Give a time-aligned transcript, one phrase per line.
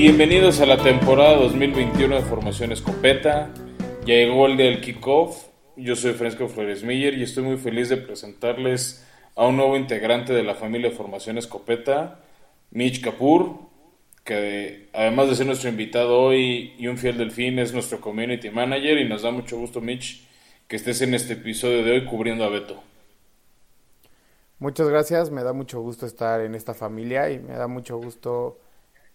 [0.00, 3.50] Bienvenidos a la temporada 2021 de Formación Escopeta.
[4.06, 5.48] Ya llegó el del kickoff.
[5.76, 9.06] Yo soy Fresco Flores Miller y estoy muy feliz de presentarles
[9.36, 12.18] a un nuevo integrante de la familia Formación Escopeta,
[12.70, 13.58] Mitch Kapur,
[14.24, 18.96] que además de ser nuestro invitado hoy y un fiel delfín, es nuestro community manager
[18.96, 20.26] y nos da mucho gusto, Mitch,
[20.66, 22.82] que estés en este episodio de hoy cubriendo a Beto.
[24.60, 28.56] Muchas gracias, me da mucho gusto estar en esta familia y me da mucho gusto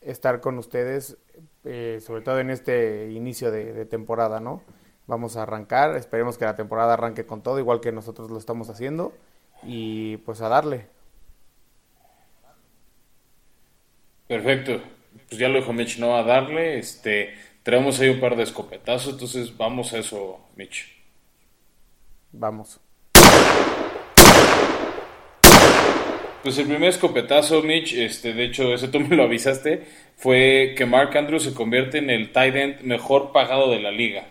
[0.06, 1.18] estar con ustedes,
[1.64, 4.62] eh, sobre todo en este inicio de, temporada, ¿no?
[5.08, 8.70] Vamos a arrancar, esperemos que la temporada arranque con todo, igual que nosotros lo estamos
[8.70, 9.14] haciendo,
[9.64, 10.88] y pues a darle.
[14.28, 14.82] Perfecto,
[15.28, 16.16] pues ya lo dijo Mitch, ¿no?
[16.16, 17.34] A darle, este,
[17.64, 20.96] traemos ahí un par de escopetazos, entonces vamos a eso, Mitch.
[22.32, 22.80] Vamos.
[26.46, 29.84] Pues el primer escopetazo, Mitch, este, de hecho, eso tú me lo avisaste,
[30.16, 34.28] fue que Mark Andrews se convierte en el tight end mejor pagado de la liga.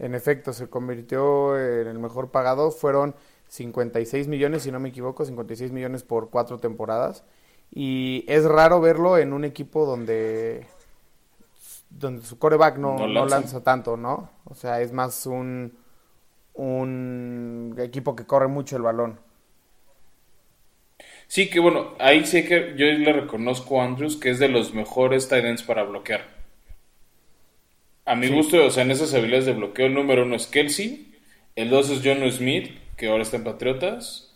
[0.00, 2.72] En efecto, se convirtió en el mejor pagado.
[2.72, 3.14] Fueron
[3.50, 7.22] 56 millones, si no me equivoco, 56 millones por cuatro temporadas.
[7.70, 10.66] Y es raro verlo en un equipo donde,
[11.88, 13.36] donde su coreback no, no, lanza.
[13.36, 14.28] lanza tanto, ¿no?
[14.44, 15.78] O sea, es más un,
[16.54, 19.20] un equipo que corre mucho el balón.
[21.26, 24.74] Sí, que bueno, ahí sé que yo le reconozco a Andrews que es de los
[24.74, 26.34] mejores tight ends para bloquear.
[28.04, 31.14] A mi gusto, o sea, en esas habilidades de bloqueo, el número uno es Kelsey,
[31.56, 34.34] el dos es John Smith, que ahora está en Patriotas,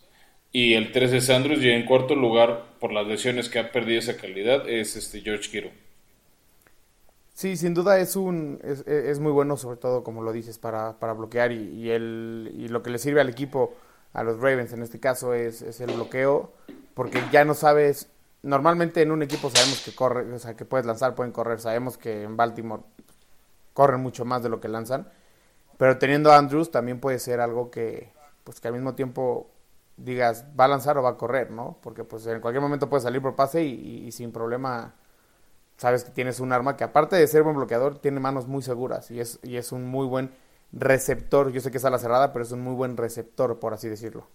[0.51, 3.99] y el tres es Andrews, y en cuarto lugar, por las lesiones que ha perdido
[3.99, 5.73] esa calidad, es este George Kittle.
[7.35, 11.13] Sí, sin duda es un es, muy bueno, sobre todo como lo dices, para, para
[11.13, 13.77] bloquear y, y, el, y lo que le sirve al equipo,
[14.13, 14.73] a los Ravens.
[14.73, 16.53] En este caso, es, es el bloqueo
[16.99, 18.09] porque ya no sabes,
[18.43, 21.97] normalmente en un equipo sabemos que corre, o sea, que puedes lanzar, pueden correr, sabemos
[21.97, 22.83] que en Baltimore
[23.73, 25.09] corren mucho más de lo que lanzan,
[25.77, 28.11] pero teniendo a Andrews también puede ser algo que,
[28.43, 29.49] pues que al mismo tiempo
[29.95, 31.77] digas, va a lanzar o va a correr, ¿no?
[31.81, 34.95] Porque pues en cualquier momento puede salir por pase y, sin problema
[35.77, 39.09] sabes que tienes un arma que aparte de ser buen bloqueador, tiene manos muy seguras
[39.09, 40.31] y es, y es un muy buen
[40.71, 41.51] receptor.
[41.51, 43.89] Yo sé que es a la cerrada, pero es un muy buen receptor, por así
[43.89, 44.27] decirlo.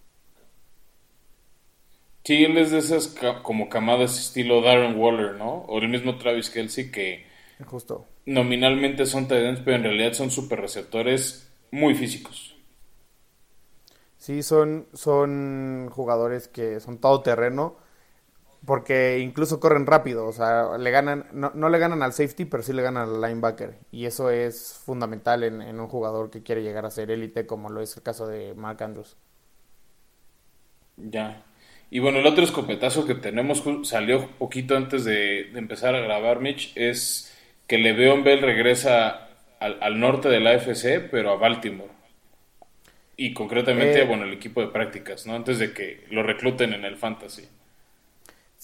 [2.25, 5.59] Sí, él es de esas como camadas estilo Darren Waller, ¿no?
[5.67, 7.25] O el mismo Travis Kelsey que
[7.65, 8.07] Justo.
[8.25, 12.55] nominalmente son tight pero en realidad son super receptores muy físicos.
[14.17, 17.77] Sí, son, son jugadores que son todo terreno
[18.65, 22.63] porque incluso corren rápido, o sea, le ganan, no, no, le ganan al safety, pero
[22.63, 23.77] sí le ganan al linebacker.
[23.91, 27.69] Y eso es fundamental en, en un jugador que quiere llegar a ser élite, como
[27.69, 29.17] lo es el caso de Mark Andrews.
[30.97, 31.43] Ya.
[31.89, 36.73] Y bueno, el otro escopetazo que tenemos salió poquito antes de, empezar a grabar, Mitch,
[36.75, 37.33] es
[37.67, 41.91] que Le'Veon Bell regresa al, norte de la AFC, pero a Baltimore.
[43.17, 44.05] Y concretamente, eh.
[44.05, 45.35] bueno, el equipo de prácticas, ¿no?
[45.35, 47.47] Antes de que lo recluten en el Fantasy.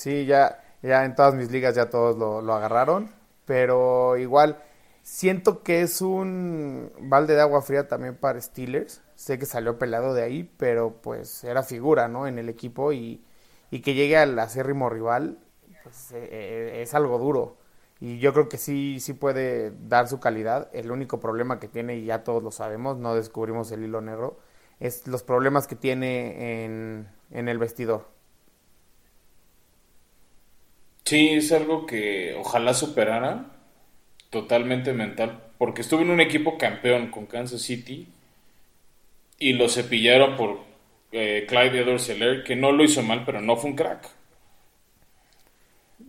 [0.02, 3.12] Sí, ya, ya en todas mis ligas ya todos lo, agarraron,
[3.46, 4.58] pero igual
[5.04, 10.16] siento que es un balde de agua fría también para Steelers sé que salió pelado
[10.16, 12.26] de ahí, pero pues era figura, ¿no?
[12.26, 13.24] En el equipo y,
[13.70, 15.38] y que llegue al acérrimo rival,
[15.84, 17.58] pues eh, eh, es algo duro.
[18.00, 20.70] Y yo creo que sí, sí puede dar su calidad.
[20.74, 24.40] El único problema que tiene, y ya todos lo sabemos, no descubrimos el hilo negro,
[24.80, 28.08] es los problemas que tiene en, en el vestidor.
[31.06, 33.48] Sí, es algo que ojalá superara
[34.30, 38.08] totalmente mental, porque estuve en un equipo campeón con Kansas City
[39.38, 40.60] y lo cepillaron por
[41.12, 42.12] eh, Clyde edwards
[42.46, 44.08] que no lo hizo mal, pero no fue un crack.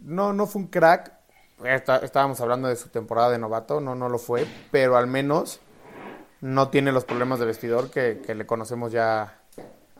[0.02, 1.12] No, no fue un crack.
[1.64, 5.60] estábamos hablando de su temporada de novato, no, no lo fue, pero al menos
[6.40, 9.41] no tiene los problemas de vestidor que, le conocemos ya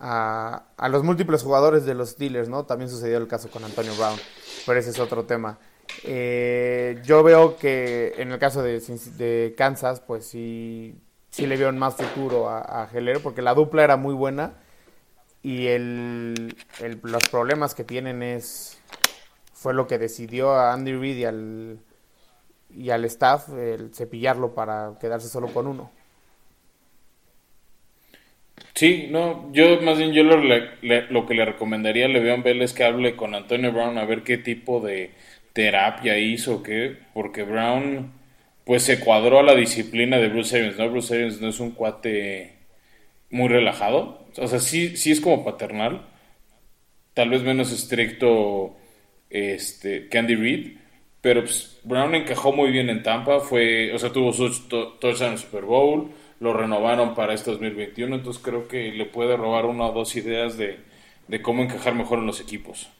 [0.02, 2.64] a, los múltiples jugadores de los Steelers, ¿no?
[2.64, 4.18] También sucedió el caso con Antonio Brown,
[4.66, 5.58] pero ese es otro tema.
[6.04, 10.96] Eh, yo veo que en el caso de, Kansas, pues sí
[11.30, 12.90] sí le vieron más futuro a, a
[13.22, 14.52] porque la dupla era muy buena
[15.42, 16.54] y el,
[17.02, 18.78] los problemas que tienen es
[19.54, 21.78] fue lo que decidió a Andy Reid y al,
[22.70, 25.90] y al staff el cepillarlo para quedarse solo con uno.
[28.74, 32.72] Sí, no, yo más bien yo lo, lo que le recomendaría a Le'Veon Bell es
[32.72, 35.14] que hable con Antonio Brown a ver qué tipo de
[35.52, 38.12] terapia hizo, qué, porque Brown
[38.64, 40.90] pues se cuadró a la disciplina de Bruce Arians, ¿no?
[40.90, 42.56] Bruce Arians no es un cuate
[43.30, 46.08] muy relajado, o sea, sí, sí es como paternal,
[47.14, 48.76] tal vez menos estricto
[49.30, 50.76] este, que Andy Reid,
[51.22, 55.38] Pero pues, Brown encajó muy bien en Tampa, fue, o sea, tuvo su touchdown en
[55.38, 56.12] Super Bowl,
[56.42, 60.56] lo renovaron para este 2021, entonces creo que le puede robar una o dos ideas
[60.56, 60.80] de,
[61.40, 62.90] cómo encajar mejor en los equipos.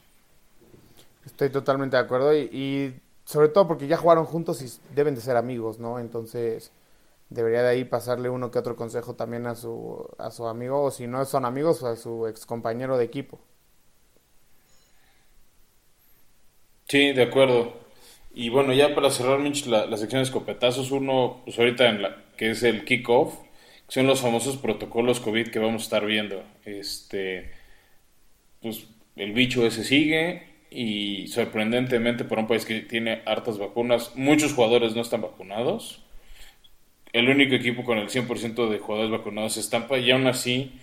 [1.25, 2.95] Estoy totalmente de acuerdo y,
[3.25, 5.99] sobre todo porque ya jugaron juntos y deben de ser amigos, ¿no?
[5.99, 6.71] Entonces
[7.29, 10.91] debería de ahí pasarle uno que otro consejo también a su, a su amigo o
[10.91, 13.39] si no son amigos, a su ex compañero de equipo.
[16.87, 17.82] Sí, de acuerdo.
[18.33, 22.01] Y bueno, ya para cerrar, Mitch, la, la sección de escopetazos, uno, pues ahorita en
[22.01, 23.35] la, que es el kickoff,
[23.87, 26.43] que son los famosos protocolos COVID que vamos a estar viendo.
[26.65, 27.51] Este,
[28.61, 34.53] pues el bicho ese sigue y sorprendentemente por un país que tiene hartas vacunas, muchos
[34.53, 36.03] jugadores no están vacunados.
[37.11, 40.73] El único equipo con el 100% de jugadores vacunados es Tampa y aún así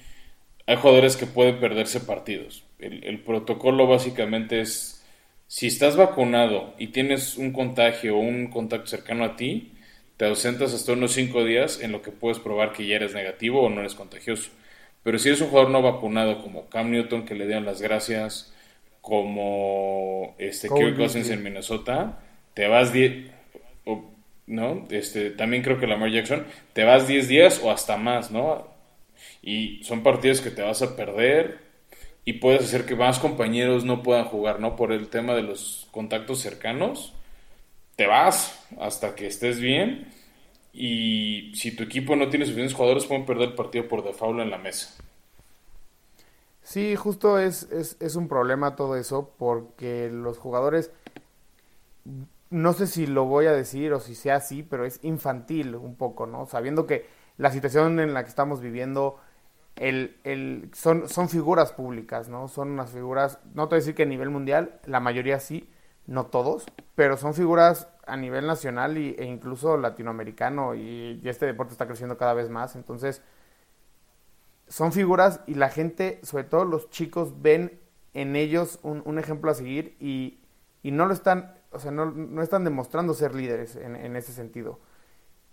[0.67, 2.63] hay jugadores que pueden perderse partidos.
[2.79, 5.00] El protocolo básicamente es
[5.51, 9.73] si estás vacunado y tienes un contagio o un contacto cercano a ti,
[10.17, 13.61] te ausentas hasta unos 5 días en lo que puedes probar que ya eres negativo
[13.61, 14.51] o no eres contagioso.
[15.03, 18.55] Pero si eres un jugador no vacunado como Cam Newton, que le dieron las gracias,
[19.01, 22.21] como este Kirk Cousins en Minnesota,
[22.55, 23.33] te vas 10,
[24.47, 24.87] ¿no?
[24.89, 28.69] Este, también creo que Lamar Jackson, te vas 10 días o hasta más, ¿no?
[29.43, 31.70] Y son partidos que te vas a perder
[32.25, 34.77] y puedes hacer que más compañeros no puedan jugar, ¿no?
[34.77, 37.15] Por el tema de los contactos cercanos.
[37.97, 40.09] Te vas hasta que estés bien
[40.73, 44.51] y si tu equipo no tiene suficientes jugadores pueden perder el partido por default en
[44.51, 44.95] la mesa.
[46.63, 50.93] Sí, justo es, es, es un problema todo eso porque los jugadores,
[52.51, 55.97] no sé si lo voy a decir o si sea así, pero es infantil un
[55.97, 56.47] poco, ¿no?
[56.47, 57.07] Sabiendo que
[57.39, 59.19] la situación en la que estamos viviendo
[59.81, 62.49] el, el, son, son figuras públicas, ¿no?
[62.49, 65.71] Son unas figuras, no te voy a decir que a nivel mundial, la mayoría sí,
[66.07, 71.73] no todos, pero son figuras a nivel nacional y, e incluso latinoamericano y, este deporte
[71.73, 73.23] está creciendo cada vez más, entonces
[74.69, 77.81] son figuras y la gente, sobre todo los chicos, ven
[78.13, 80.43] en ellos un, un ejemplo a seguir y,
[80.83, 84.35] y, no lo están, o sea, no, no están demostrando ser líderes en, en ese
[84.35, 84.79] sentido.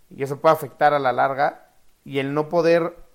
[0.10, 1.70] Y eso puede afectar a la larga
[2.04, 3.07] y el no poder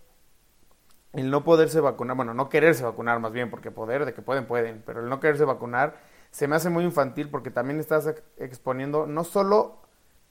[1.12, 4.47] el no poderse vacunar, bueno, no quererse vacunar más bien, porque poder, de que pueden,
[4.47, 5.97] pueden, pero el no quererse vacunar
[6.31, 9.82] se me hace muy infantil porque también estás exponiendo no solo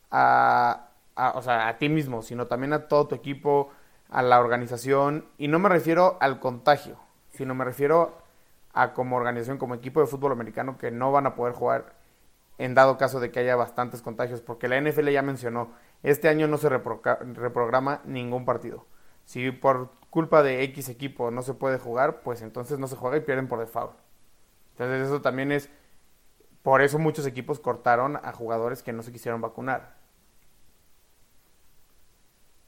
[0.09, 0.89] a,
[1.35, 3.69] o sea, a ti mismo, sino también a todo tu equipo,
[4.09, 6.97] a la organización, y no me refiero al contagio,
[7.29, 8.17] sino me refiero
[8.73, 11.93] a como organización, como equipo de fútbol americano que no van a poder jugar
[12.57, 15.71] en dado caso de que haya bastantes contagios, porque la NFL ya mencionó,
[16.03, 18.85] este año no se reprograma ningún partido.
[19.25, 23.17] Si por culpa de X equipo no se puede jugar, pues entonces no se juega
[23.17, 23.93] y pierden por default.
[24.73, 25.69] Entonces eso también es,
[26.61, 29.95] por eso muchos equipos cortaron a jugadores que no se quisieron vacunar.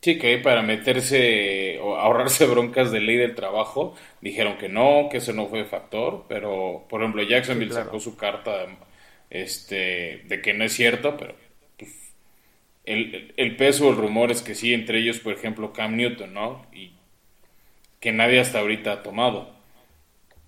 [0.01, 5.17] Sí, que para meterse o ahorrarse broncas de ley del trabajo, dijeron que no, que
[5.17, 8.65] eso no fue factor, pero por ejemplo Jacksonville sacó su carta
[9.29, 11.35] este, de que no es cierto, pero
[11.77, 12.13] pues,
[12.85, 16.65] el, el, peso, el rumor es que sí, entre ellos, por ejemplo, Cam Newton, ¿no?
[16.73, 16.93] Y
[18.03, 19.49] que nadie hasta ahorita ha tomado.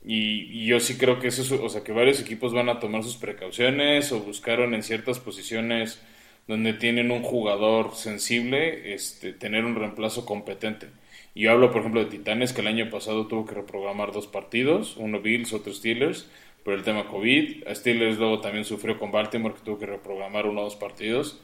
[0.04, 3.16] Y, yo sí creo que eso, o sea, que varios equipos van a tomar sus
[3.16, 6.02] precauciones o buscaron en ciertas posiciones
[6.50, 10.88] donde tienen un jugador sensible, este, tener un reemplazo competente.
[11.34, 14.28] Y yo hablo, por ejemplo, de Titanes, que el año pasado tuvo que reprogramar dos
[14.28, 16.30] partidos, uno Bills, otro Steelers,
[16.66, 17.64] por el tema COVID.
[17.74, 21.40] Steelers luego también sufrió con Baltimore, que tuvo que reprogramar uno o dos partidos.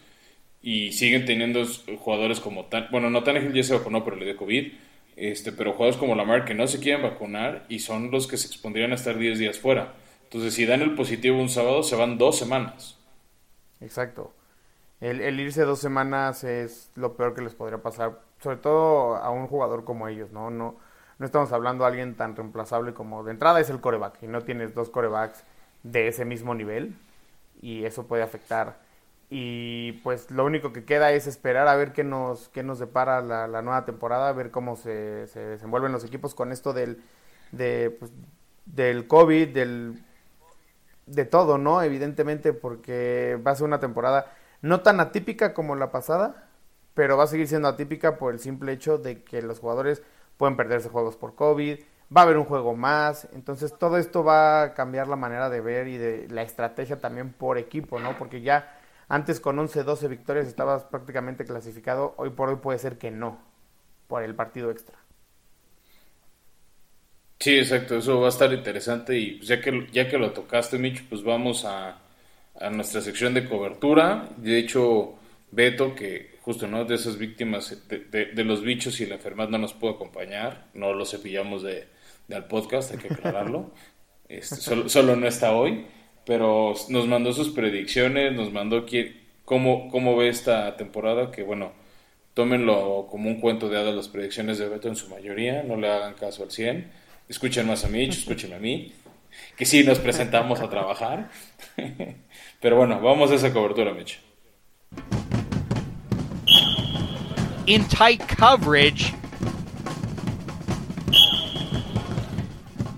[0.61, 1.65] Y siguen teniendo
[1.99, 4.73] jugadores como Tan, bueno, no Tannehill ya se vacunó, pero le dio COVID
[5.15, 8.47] este, pero jugadores como Lamar que no se quieren vacunar y son los que se
[8.47, 9.93] expondrían a estar 10 días fuera.
[10.23, 12.97] Entonces, si dan el positivo un sábado, se van dos semanas.
[13.81, 14.33] Exacto.
[15.01, 19.47] El, irse dos semanas es lo peor que les podría pasar, sobre todo a un
[19.47, 20.51] jugador como ellos, ¿no?
[20.51, 20.75] No,
[21.17, 24.41] no estamos hablando de alguien tan reemplazable como de entrada es el coreback y no
[24.43, 25.43] tienes dos corebacks
[25.81, 26.95] de ese mismo nivel
[27.61, 28.77] y eso puede afectar
[29.33, 33.21] y pues lo único que queda es esperar a ver qué nos, qué nos depara
[33.21, 37.01] la, nueva temporada, a ver cómo se, se, desenvuelven los equipos con esto del,
[37.53, 38.11] de, pues,
[38.65, 40.03] del COVID, del,
[41.05, 41.81] de todo, ¿no?
[41.81, 46.49] Evidentemente porque va a ser una temporada no tan atípica como la pasada,
[46.93, 50.03] pero va a seguir siendo atípica por el simple hecho de que los jugadores
[50.35, 51.79] pueden perderse juegos por COVID,
[52.15, 55.61] va a haber un juego más, entonces todo esto va a cambiar la manera de
[55.61, 58.17] ver y de la estrategia también por equipo, ¿no?
[58.17, 58.77] Porque ya
[59.11, 62.15] antes con 11, 12 victorias estabas prácticamente clasificado.
[62.17, 63.39] Hoy por hoy puede ser que no,
[64.07, 64.97] por el partido extra.
[67.39, 70.77] Sí, exacto, eso va a estar interesante y pues ya que, ya que lo tocaste,
[70.77, 71.99] Mitch, pues vamos a,
[72.59, 74.29] a nuestra sección de cobertura.
[74.37, 75.15] De hecho,
[75.51, 79.73] Beto, que justo no de esas víctimas de, los bichos y la enfermedad no nos
[79.73, 81.87] pudo acompañar, no lo cepillamos de,
[82.33, 83.71] al podcast, hay que aclararlo.
[84.31, 85.85] Este, solo, no está hoy,
[86.25, 88.85] pero nos mandó sus predicciones, nos mandó
[89.45, 91.71] cómo, cómo ve esta temporada, que bueno,
[92.33, 95.89] tómenlo como un cuento de hadas las predicciones de Beto en su mayoría, no le
[95.89, 96.91] hagan caso al 100,
[97.27, 98.93] escuchen más a Mitch, escuchen a mí,
[99.55, 101.29] que sí nos presentamos a trabajar.
[102.61, 104.19] Pero bueno, vamos a esa cobertura, Mitch.
[107.65, 109.13] In tight coverage.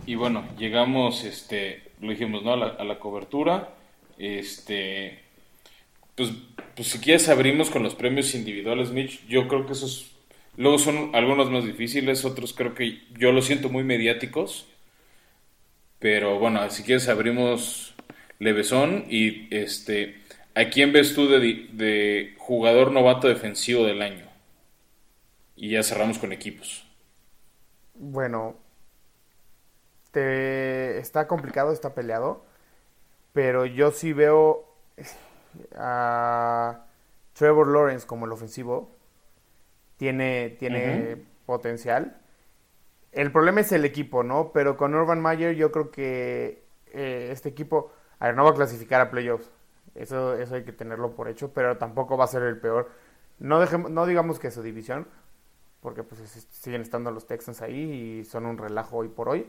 [0.05, 2.53] Y bueno, llegamos, este, lo dijimos, ¿no?
[2.53, 3.69] A la, cobertura.
[4.17, 5.19] Este,
[6.15, 6.31] pues,
[6.75, 9.25] pues si quieres abrimos con los premios individuales, Mitch.
[9.27, 10.11] Yo creo que esos,
[10.57, 14.67] luego son algunos más difíciles, otros creo que yo los siento muy mediáticos.
[15.99, 17.95] Pero bueno, si quieres abrimos
[18.39, 20.21] levesón y este,
[20.53, 24.25] ¿a quién ves tú de, de jugador novato defensivo del año?
[25.55, 26.85] Y ya cerramos con equipos.
[27.95, 28.57] Bueno,
[30.13, 32.45] te está complicado, está peleado,
[33.33, 34.63] pero yo sí veo
[35.75, 36.85] a
[37.33, 38.91] Trevor Lawrence como el ofensivo.
[39.97, 42.17] Tiene, tiene potencial.
[43.11, 44.51] El problema es el equipo, ¿no?
[44.53, 48.55] Pero con Urban Meyer yo creo que eh, este equipo, a ver, no va a
[48.55, 49.49] clasificar a playoffs.
[49.95, 52.89] Eso, eso hay que tenerlo por hecho, pero tampoco va a ser el peor.
[53.39, 55.07] No, dejemos, no digamos que su división,
[55.81, 59.47] porque pues siguen estando los Texans ahí y son un relajo hoy por hoy.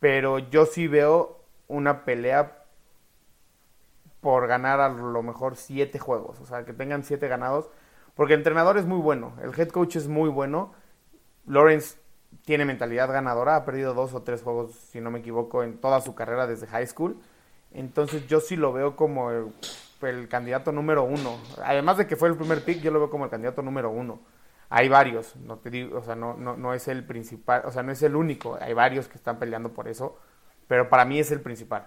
[0.00, 2.64] Pero yo sí veo una pelea
[4.20, 7.68] por ganar a lo mejor siete juegos, o sea, que tengan siete ganados,
[8.14, 10.72] porque el entrenador es muy bueno, el head coach es muy bueno,
[11.46, 11.98] Lawrence
[12.44, 16.00] tiene mentalidad ganadora, ha perdido dos o tres juegos, si no me equivoco, en toda
[16.00, 17.18] su carrera desde high school.
[17.72, 21.38] Entonces yo sí lo veo como el, candidato número uno.
[21.62, 24.20] Además de que fue el primer pick, yo lo veo como el candidato número uno.
[24.70, 27.82] Hay varios, no te digo, o sea, no, no, no es el principal, o sea,
[27.82, 30.18] no es el único, hay varios que están peleando por eso,
[30.66, 31.86] pero para mí es el principal.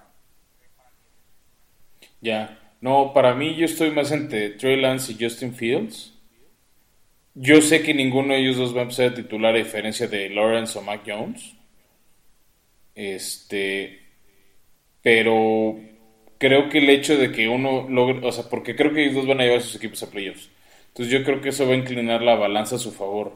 [2.22, 6.14] Ya, no, para mí yo estoy más entre Trey Lance y Justin Fields.
[7.36, 10.78] Yo sé que ninguno de ellos dos va a ser titular a diferencia de Lawrence
[10.78, 11.56] o Mac Jones.
[12.96, 14.02] Este,
[15.02, 15.80] pero
[16.38, 19.28] creo que el hecho de que uno logre, o sea, porque creo que ellos dos
[19.28, 20.50] van a llevar sus equipos a playoffs.
[20.92, 23.34] Entonces yo creo que eso va a inclinar la balanza a su favor.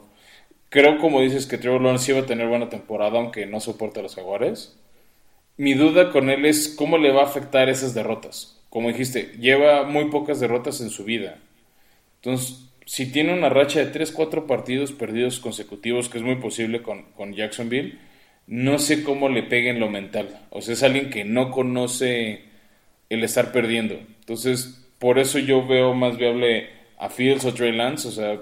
[0.68, 4.02] Creo, como dices, que Trevor Lawrence iba a tener buena temporada, aunque no soporta a
[4.02, 4.78] los jaguares.
[5.56, 8.60] Mi duda con él es cómo le va a afectar esas derrotas.
[8.68, 11.38] Como dijiste, lleva muy pocas derrotas en su vida.
[12.16, 17.04] Entonces, si tiene una racha de 3-4 partidos perdidos consecutivos, que es muy posible con,
[17.12, 17.98] con, Jacksonville,
[18.46, 20.40] no sé cómo le pegue en lo mental.
[20.50, 22.44] O sea, es alguien que no conoce
[23.08, 23.94] el estar perdiendo.
[23.94, 28.08] Entonces, por eso yo veo más viable a Fields o Trey Lance.
[28.08, 28.38] O sea,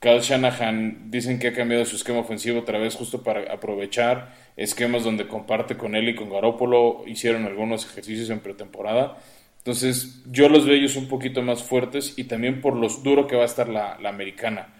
[0.00, 5.04] Kyle Shanahan dicen que ha cambiado su esquema ofensivo otra vez justo para aprovechar esquemas
[5.04, 7.04] donde comparte con él y con Garópolo.
[7.06, 9.18] Hicieron algunos ejercicios en pretemporada.
[9.64, 13.34] Entonces, yo los veo ellos un poquito más fuertes y también por lo duro que
[13.34, 14.74] va a estar la, americana.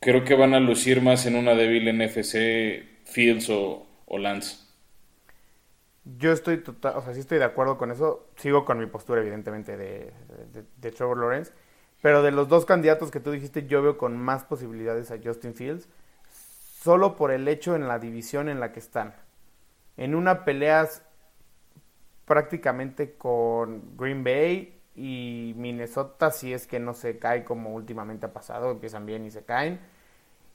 [0.00, 3.86] Creo que van a lucir más en una débil NFC Fields o,
[4.18, 4.63] Lance.
[6.04, 8.26] Yo estoy total, o sea, sí estoy de acuerdo con eso.
[8.36, 10.12] Sigo con mi postura, evidentemente, de,
[10.76, 11.52] de, Trevor Lawrence.
[12.02, 15.54] Pero de los dos candidatos que tú dijiste, yo veo con más posibilidades a Justin
[15.54, 15.88] Fields.
[16.82, 19.14] Solo por el hecho en la división en la que están.
[19.96, 20.86] En una pelea
[22.26, 28.32] prácticamente con Green Bay y Minnesota si es que no se cae como últimamente ha
[28.32, 29.80] pasado, empiezan bien y se caen.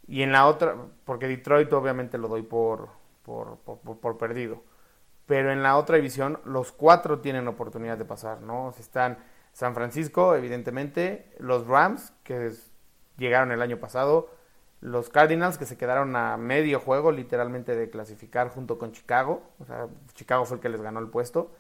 [0.08, 0.76] Y en la otra,
[1.06, 2.90] porque Detroit obviamente lo doy por,
[3.24, 4.64] por, por, perdido.
[5.30, 8.74] Pero en la otra división los cuatro tienen oportunidad de pasar, ¿no?
[8.80, 9.20] Están
[9.54, 12.52] San Francisco, evidentemente, los Rams, que
[13.16, 14.32] llegaron el año pasado,
[14.82, 19.66] los Cardinals, que se quedaron a medio juego literalmente de clasificar junto con Chicago, o
[19.66, 21.52] sea, Chicago fue el que les ganó el puesto,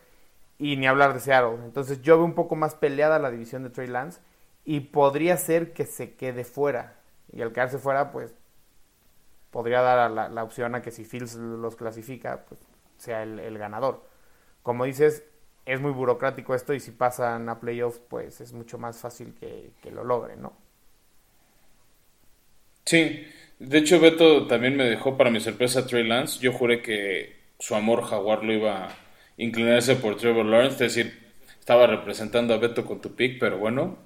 [0.57, 1.63] y ni hablar de Seattle.
[1.63, 4.19] Entonces yo veo un poco más peleada la división de Trey Lance
[4.65, 6.95] y podría ser que se quede fuera.
[7.31, 8.33] Y al quedarse fuera, pues
[9.51, 12.59] podría dar la, la, opción a que si Fields los clasifica, pues
[13.00, 14.06] sea el, ganador.
[14.63, 15.24] Como dices,
[15.65, 19.72] es muy burocrático esto y si pasan a playoffs, pues es mucho más fácil que,
[19.82, 20.53] que lo logren, ¿no?
[22.86, 23.27] Sí,
[23.60, 26.39] de hecho Beto también me dejó para mi sorpresa Trey Lance.
[26.39, 28.89] Yo juré que su amor jaguar lo iba
[29.39, 31.20] inclinarse por Trevor Lawrence, es decir,
[31.60, 33.98] estaba representando a Beto con tu pick, pero bueno,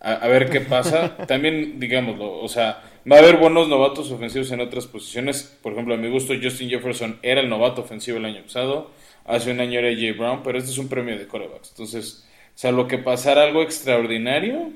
[0.00, 1.16] a, ver qué pasa.
[1.26, 5.58] También, digámoslo, o sea, va a haber buenos novatos ofensivos en otras posiciones.
[5.62, 8.90] Por ejemplo, a mi gusto, Justin Jefferson era el novato ofensivo el año pasado.
[9.26, 11.70] Hace un año era Jay Brown, pero este es un premio de corebacks.
[11.70, 14.72] Entonces, o sea, lo que pasara algo extraordinario,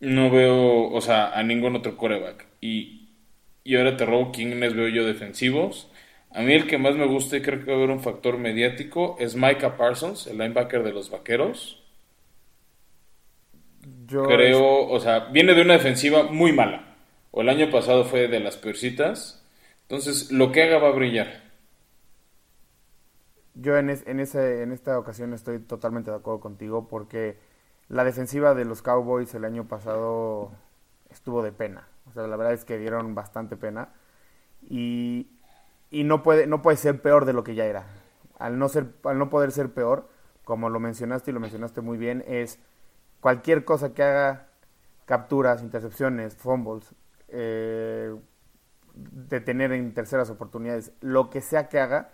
[0.00, 2.46] no veo, o sea, a ningún otro coreback.
[2.60, 3.08] Y,
[3.64, 5.90] y ahora te robo quiénes veo yo defensivos.
[6.30, 8.36] A mí el que más me gusta y creo que va a haber un factor
[8.36, 11.82] mediático es Micah Parsons, el linebacker de los Vaqueros
[14.08, 16.96] creo, o sea, viene de una defensiva muy mala.
[17.30, 19.44] O el año pasado fue de las peorcitas.
[19.82, 21.48] Entonces, lo que haga va a brillar.
[23.54, 27.38] Yo en, en, ese, en esta ocasión estoy totalmente de acuerdo contigo porque
[27.88, 30.52] la defensiva de los Cowboys el año pasado
[31.10, 31.88] estuvo de pena.
[32.08, 33.90] O sea, la verdad es que dieron bastante pena.
[34.68, 35.28] Y,
[35.90, 37.86] y no, puede, no puede ser peor de lo que ya era.
[38.38, 40.08] Al no, ser, al no poder ser peor,
[40.44, 42.58] como lo mencionaste y lo mencionaste muy bien, es
[43.20, 44.48] cualquier cosa que haga
[45.04, 46.94] capturas, intercepciones, fumbles,
[47.28, 48.14] eh,
[48.94, 52.10] detener en terceras oportunidades, lo que sea que haga,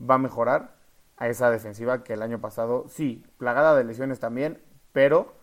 [0.00, 0.76] va a mejorar
[1.16, 4.62] a esa defensiva que el año pasado, sí, plagada de lesiones también,
[4.92, 5.36] pero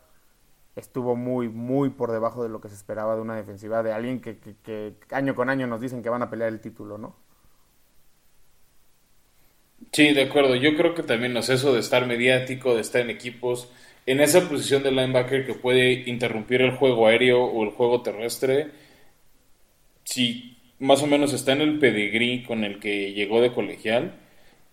[0.75, 4.19] estuvo muy, muy por debajo de lo que se esperaba de una defensiva de alguien
[4.21, 7.15] que, año con año nos dicen que van a pelear el título, ¿no?
[9.91, 10.55] Sí, de acuerdo.
[10.55, 13.71] Yo creo que también es eso de estar mediático, de estar en equipos,
[14.05, 18.71] en esa posición de linebacker que puede interrumpir el juego aéreo o el juego terrestre,
[20.03, 24.13] si más o menos está en el pedigrí con el que llegó de colegial,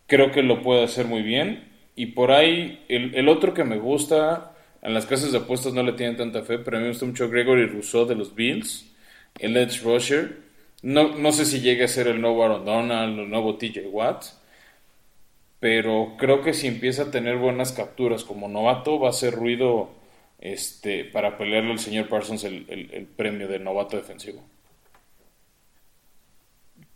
[0.07, 1.71] creo que lo puede hacer muy bien.
[1.95, 5.93] Y por ahí, el, otro que me gusta, en las casas de apuestas no le
[5.93, 8.91] tienen tanta fe, pero a mí me gusta mucho Gregory Rousseau de los Bills,
[9.39, 10.41] el edge rusher.
[10.83, 14.25] No, no sé si llegue a ser el nuevo Aaron Donald el nuevo TJ Watt,
[15.62, 19.90] pero creo que si empieza a tener buenas capturas como novato va a ser ruido
[20.40, 24.42] este, para pelearle al señor Parsons el, premio de novato defensivo.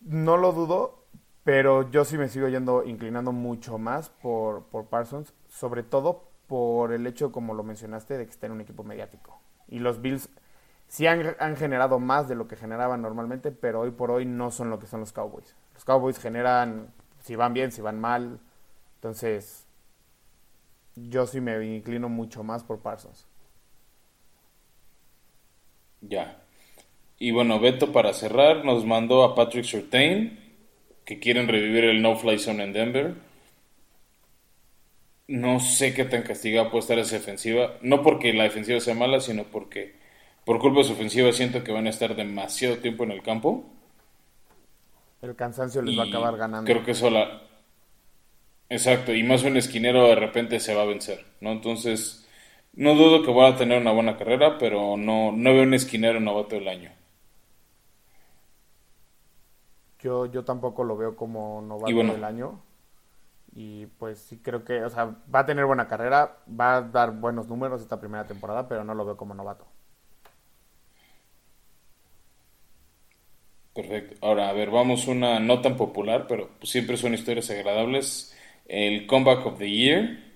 [0.01, 1.05] No lo dudo,
[1.45, 6.93] pero yo sí me sigo yendo inclinando mucho más por, por Parsons, sobre todo por
[6.93, 9.41] el hecho, como lo mencionaste, de que está en un equipo mediático.
[9.69, 10.29] Y los Bills
[10.89, 14.51] sí han, han, generado más de lo que generaban normalmente, pero hoy por hoy no
[14.51, 15.55] son lo que son los Cowboys.
[15.75, 18.41] Los Cowboys generan, si van bien, si van mal,
[18.97, 19.67] entonces,
[20.97, 23.27] yo sí me inclino mucho más por Parsons.
[26.01, 26.43] Ya.
[27.19, 30.39] Y bueno, Beto, para cerrar, nos mandó a Patrick Surtain,
[31.05, 33.15] que quieren revivir el no-fly zone en Denver.
[35.29, 37.79] No sé qué tan castigada puede estar esa defensiva.
[37.83, 39.97] No porque la defensiva sea mala, sino porque
[40.45, 43.65] por culpa de su ofensiva siento que van a estar demasiado tiempo en el campo.
[45.23, 46.71] El cansancio les va a acabar ganando.
[46.71, 47.46] Creo que eso la,
[48.69, 51.53] Exacto, y más un esquinero de repente se va a vencer, ¿no?
[51.53, 52.27] Entonces,
[52.75, 56.21] no dudo que va a tener una buena carrera, pero no, no veo un esquinero
[56.21, 56.91] novato del año.
[60.01, 62.61] Yo, yo tampoco lo veo como novato del año.
[63.55, 67.13] Y pues sí creo que, o sea, va a tener buena carrera, va a dar
[67.13, 69.67] buenos números esta primera temporada, pero no lo veo como novato.
[73.75, 74.17] Perfecto.
[74.27, 78.36] Ahora, a ver, vamos una no tan popular, pero siempre son historias agradables
[78.69, 80.27] el Comeback of the Year.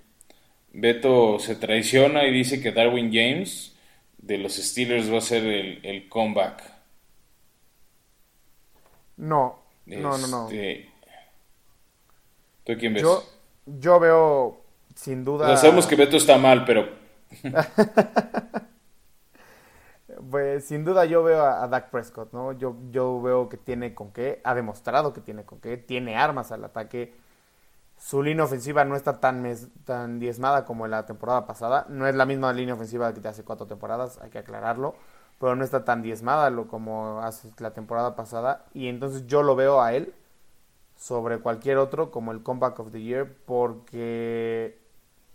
[0.72, 3.76] Beto se traiciona y dice que Darwin James
[4.18, 6.62] de los Steelers va a ser el, comeback.
[9.16, 10.48] No, no, no, no.
[10.48, 10.90] Este,
[12.64, 13.02] ¿Tú quién ves?
[13.02, 13.24] Yo,
[13.66, 14.62] yo veo
[14.94, 15.56] sin duda.
[15.56, 16.88] sabemos que Beto está mal, pero.
[20.30, 22.52] pues sin duda yo veo a, a, Dak Prescott, ¿no?
[22.52, 26.52] Yo, yo veo que tiene con qué, ha demostrado que tiene con qué, tiene armas
[26.52, 27.14] al ataque
[28.00, 29.44] su línea ofensiva no está tan,
[29.84, 31.86] tan diezmada como la temporada pasada.
[31.90, 34.94] No es la misma línea ofensiva que de hace cuatro temporadas, hay que aclararlo.
[35.38, 38.64] Pero no está tan diezmada como hace la temporada pasada.
[38.72, 40.14] Y entonces yo lo veo a él
[40.96, 44.78] sobre cualquier otro como el Comeback of the Year porque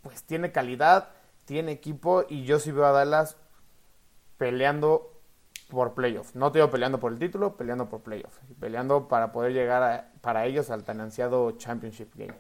[0.02, 1.10] pues tiene calidad,
[1.46, 3.38] tiene equipo y yo sí veo a Dallas
[4.38, 5.12] peleando
[5.70, 6.36] por playoffs.
[6.36, 8.40] No te digo peleando por el título, peleando por playoffs.
[8.60, 12.36] Peleando para poder llegar para ellos al tan ansiado Championship Game.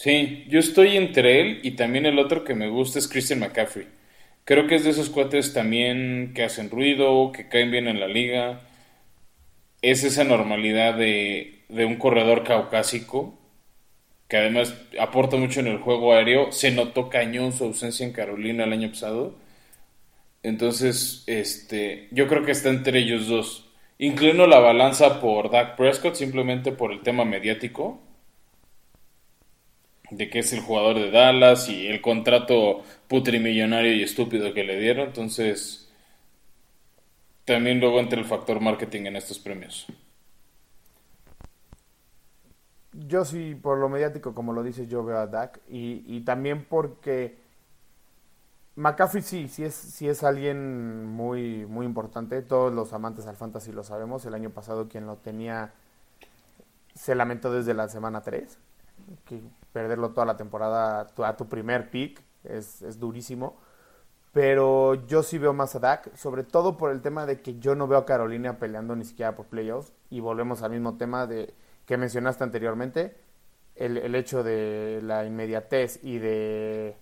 [0.00, 3.86] Sí, yo estoy entre él y también el otro que me gusta es Christian McCaffrey.
[4.44, 8.08] Creo que es de esos cuates también que hacen ruido, que caen bien en la
[8.08, 8.62] liga.
[9.82, 13.38] Es esa normalidad de, de un corredor caucásico,
[14.28, 16.50] que además aporta mucho en el juego aéreo.
[16.52, 19.36] Se notó cañón su ausencia en Carolina el año pasado.
[20.42, 23.68] Entonces, este, yo creo que está entre ellos dos.
[23.98, 28.00] Inclino la balanza por Dak Prescott simplemente por el tema mediático
[30.10, 34.78] de que es el jugador de Dallas y el contrato putrimillonario y estúpido que le
[34.78, 35.08] dieron.
[35.08, 35.90] Entonces,
[37.44, 39.86] también luego entra el factor marketing en estos premios.
[42.92, 45.60] Yo sí, por lo mediático, como lo dices, yo veo a Dak.
[45.68, 47.38] Y, y también porque
[48.76, 52.42] McCaffrey sí, sí es, sí es alguien muy, muy importante.
[52.42, 54.24] Todos los amantes al fantasy lo sabemos.
[54.26, 55.72] El año pasado quien lo tenía
[56.94, 58.58] se lamentó desde la semana 3.
[59.24, 59.40] Que
[59.72, 63.58] perderlo toda la temporada a tu primer pick es, es durísimo.
[64.32, 67.74] Pero yo sí veo más a Dak, sobre todo por el tema de que yo
[67.74, 69.92] no veo a Carolina peleando ni siquiera por playoffs.
[70.08, 71.52] Y volvemos al mismo tema de
[71.86, 73.16] que mencionaste anteriormente,
[73.74, 76.96] el, el hecho de la inmediatez y de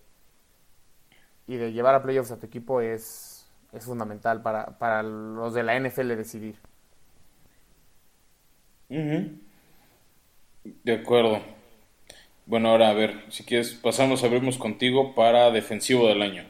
[1.49, 5.63] y de llevar a playoffs a tu equipo es, es fundamental para, para los de
[5.63, 6.57] la NFL decidir.
[10.85, 11.41] De acuerdo.
[12.49, 16.45] Bueno, ahora a ver, si quieres, pasamos, abrimos contigo para defensivo del año.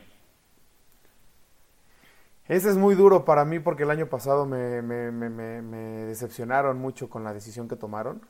[2.46, 5.28] Ese es muy duro para mí porque el año pasado me, me, me,
[5.60, 8.22] me decepcionaron mucho con la decisión que tomaron.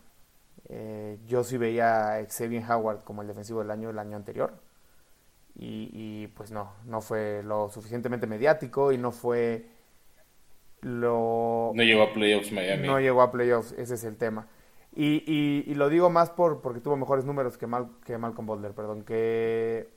[0.71, 4.55] Eh, yo sí veía a Xavier Howard como el defensivo del año el año anterior.
[5.55, 9.67] Y, y, pues no, no fue lo suficientemente mediático y no fue
[10.81, 11.73] lo...
[11.75, 12.87] No llegó a playoffs Miami.
[12.87, 14.47] No llegó a playoffs, ese es el tema.
[14.95, 18.47] Y, y, y lo digo más por porque tuvo mejores números que, Mal, que Malcolm
[18.47, 19.89] Butler, perdón, que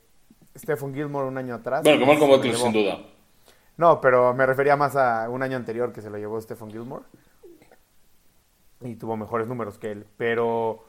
[0.56, 1.84] Stephen Gilmore un año atrás.
[1.84, 2.99] Bueno, que Malcolm Butler sin duda.
[3.77, 7.04] No, pero me refería más a un año anterior que se lo llevó Stephen Gilmore.
[8.82, 10.06] Y tuvo mejores números que él.
[10.17, 10.84] Pero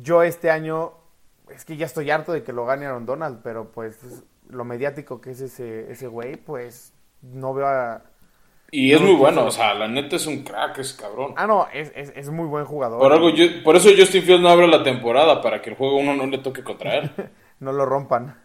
[0.00, 0.92] yo este año
[1.50, 5.20] es que ya estoy harto de que lo gane Aaron Donald, pero pues lo mediático
[5.20, 8.02] que es ese ese güey, pues no veo a...
[8.72, 11.36] Y es muy bueno, o sea, la neta es un crack, es cabrón.
[11.36, 13.00] Ah, no, es, es, es muy buen jugador.
[13.00, 15.98] Por, algo, yo, por eso Justin Fields no abre la temporada, para que el juego
[15.98, 17.10] uno no le toque contra él.
[17.60, 18.36] no lo rompan.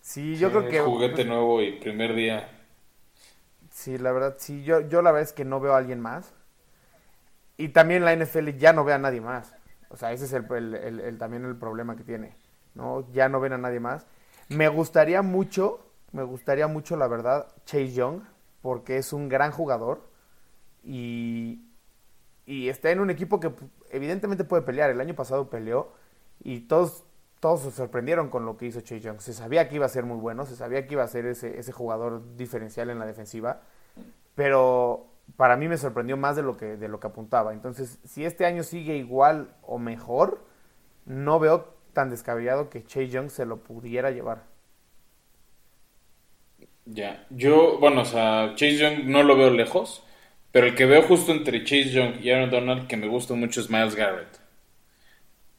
[0.00, 0.80] Sí, yo Sí, creo que...
[0.84, 2.48] Juguete nuevo y primer día.
[3.70, 6.32] Sí, la verdad, sí, yo, yo la verdad es que no veo a alguien más.
[7.56, 9.54] Y también la NFL ya no ve a nadie más.
[9.88, 12.34] O sea, ese es el, el- el- el- también el problema que tiene.
[12.74, 13.06] ¿no?
[13.12, 14.06] Ya no ven a nadie más.
[14.48, 18.22] Me gustaría mucho, me gustaría mucho, la verdad, Chase Young,
[18.60, 20.08] porque es un gran jugador
[20.84, 21.64] y,
[22.46, 23.52] y está en un equipo que
[23.90, 24.90] evidentemente puede pelear.
[24.90, 25.92] El año pasado peleó
[26.40, 27.04] y todos,
[27.40, 29.20] todos se sorprendieron con lo que hizo Chase Young.
[29.20, 31.58] Se sabía que iba a ser muy bueno, se sabía que iba a ser ese,
[31.58, 33.62] ese jugador diferencial en la defensiva,
[34.34, 37.52] pero para mí me sorprendió más de lo que, de lo que apuntaba.
[37.52, 40.44] Entonces, si este año sigue igual o mejor,
[41.06, 44.51] no veo tan descabellado que Chase Young se lo pudiera llevar.
[46.84, 50.04] Ya, yo, bueno, o sea, Chase Young no lo veo lejos,
[50.52, 53.60] pero el que veo justo entre Chase Young y Aaron Donald que me gusta mucho
[53.60, 54.38] es Miles Garrett.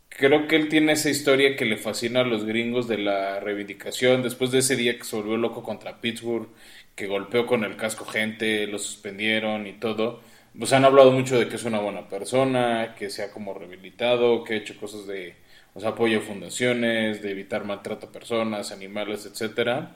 [0.10, 4.22] Creo que él tiene esa historia que le fascina a los gringos de la reivindicación,
[4.22, 6.50] después de ese día que se volvió loco contra Pittsburgh,
[6.96, 10.22] que golpeó con el casco gente, lo suspendieron y todo.
[10.58, 14.44] Pues han hablado mucho de que es una buena persona, que se ha como rehabilitado,
[14.44, 15.36] que ha hecho cosas de,
[15.74, 19.96] o sea, apoyo a fundaciones, de evitar maltrato a personas, animales, etcétera.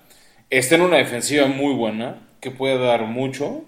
[0.50, 3.64] Está en una defensiva muy buena, que puede dar mucho.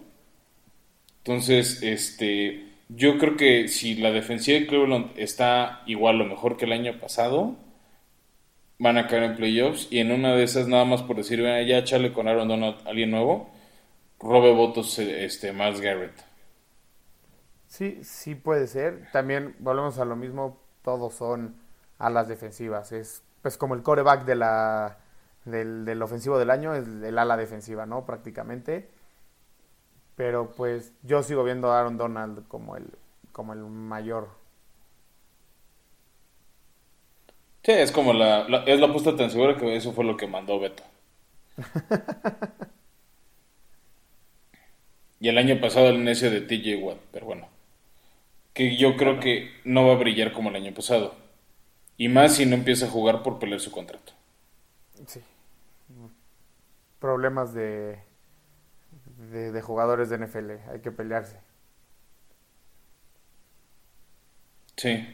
[1.19, 6.65] Entonces, este, yo creo que si la defensiva de Cleveland está igual o mejor que
[6.65, 7.55] el año pasado,
[8.79, 11.61] van a caer en playoffs y en una de esas nada más por decir, "Bueno,
[11.67, 13.49] ya chale con Aaron Donald, alguien nuevo,
[14.19, 16.13] robe votos este Miles Garrett.
[17.67, 19.09] Sí, sí puede ser.
[19.11, 21.55] También volvemos a lo mismo, todos son
[21.97, 22.91] a las defensivas.
[22.91, 24.97] Es pues como el coreback de la,
[25.51, 28.05] del, del ofensivo del año, es el ala defensiva, ¿no?
[28.05, 28.89] Prácticamente.
[30.15, 32.97] Pero pues yo sigo viendo a Aaron Donald como el,
[33.31, 34.29] como el mayor.
[37.63, 40.27] Sí, es como la, la- es la apuesta tan segura que eso fue lo que
[40.27, 40.83] mandó Beto.
[45.19, 47.47] Y el año pasado el necio de TJ Watt, pero bueno.
[48.53, 51.15] Que yo creo que no va a brillar como el año pasado.
[51.97, 54.13] Y más si no empieza a jugar por pelear su contrato.
[55.07, 55.21] Sí.
[56.99, 57.99] Problemas de,
[59.31, 60.51] de, jugadores de NFL.
[60.71, 61.39] Hay que pelearse.
[64.75, 65.07] Sí.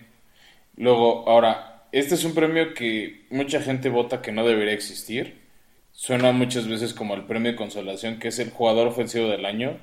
[0.76, 5.46] Luego, ahora, este es un premio que mucha gente vota que no debería existir.
[5.92, 9.78] Suena muchas veces como el premio de consolación, que es el jugador ofensivo del año,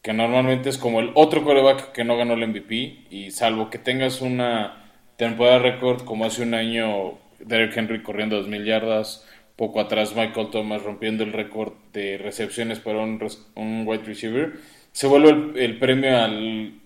[0.00, 3.78] que normalmente es como el otro quarterback que no ganó el MVP, y salvo que
[3.78, 10.14] tengas una temporada récord como hace un año Derrick Henry corriendo 2.000 yardas, poco atrás
[10.16, 13.20] Michael Thomas rompiendo el récord de recepciones para un,
[13.56, 14.54] un wide receiver,
[14.92, 16.80] se vuelve el, el premio al,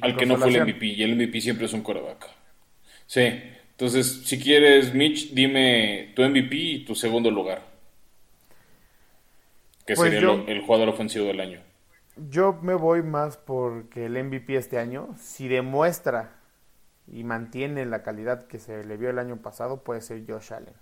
[0.00, 0.58] al que no fue el.
[0.58, 2.28] MVP, y el MVP siempre es un quarterback.
[3.06, 3.22] Sí,
[3.72, 7.62] entonces si quieres, Mitch, dime tu MVP y tu segundo lugar.
[9.86, 11.60] Que Pues sería yo- lo- el jugador ofensivo del año.
[12.16, 16.40] Yo me voy más porque el MVP este año, si demuestra
[17.06, 20.74] y mantiene la calidad que se le vio el año pasado, puede ser Josh Allen.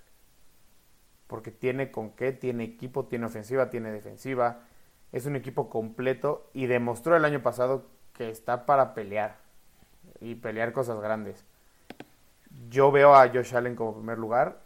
[1.31, 4.65] Porque tiene con qué, tiene equipo, tiene ofensiva, tiene defensiva.
[5.13, 9.37] Es un equipo completo y demostró el año pasado que está para pelear
[10.21, 11.45] y pelear cosas grandes.
[12.69, 14.59] Yo veo a Josh Allen como primer lugar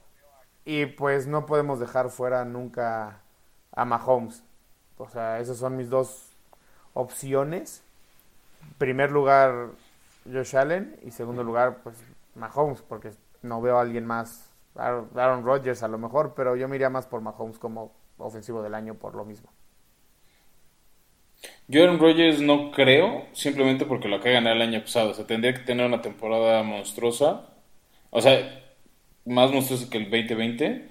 [0.64, 3.20] y pues no podemos dejar fuera nunca
[3.72, 4.42] a Mahomes.
[4.96, 6.30] O sea, esas son mis dos
[6.94, 7.82] opciones.
[8.78, 9.72] Primer lugar,
[10.24, 10.98] Josh Allen.
[11.02, 11.96] Y segundo lugar, pues
[12.34, 14.53] Mahomes, porque no veo a alguien más.
[14.76, 18.74] Aaron Rodgers a lo mejor, pero yo me iría más por Mahomes como ofensivo del
[18.74, 19.50] año por lo mismo.
[21.68, 25.10] Yo Aaron Rodgers no creo, simplemente porque lo que gané el año pasado.
[25.10, 27.48] O sea, tendría que tener una temporada monstruosa.
[28.10, 28.62] O sea,
[29.24, 30.88] más monstruosa que el 2020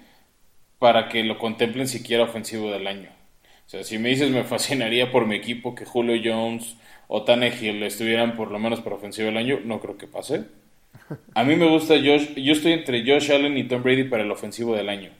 [0.79, 3.09] para que lo contemplen siquiera ofensivo del año.
[3.65, 6.75] O sea, si me dices me fascinaría por mi equipo que Julio Jones
[7.07, 10.45] o Tannehill estuvieran por lo menos por ofensivo del año, no creo que pase.
[11.33, 14.31] A mí me gusta Josh, yo estoy entre Josh Allen y Tom Brady para el
[14.31, 15.11] ofensivo del año.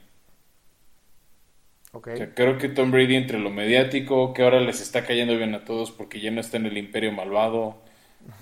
[1.92, 2.10] Ok.
[2.14, 5.54] O sea, creo que Tom Brady entre lo mediático, que ahora les está cayendo bien
[5.54, 7.82] a todos porque ya no está en el imperio malvado,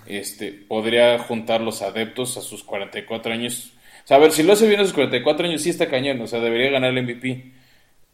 [0.06, 3.74] este, podría juntar los adeptos a sus 44 años.
[4.04, 6.22] O sea, a ver, si lo hace bien a sus 44 años, sí está cañón,
[6.22, 7.52] o sea, debería ganar el MVP.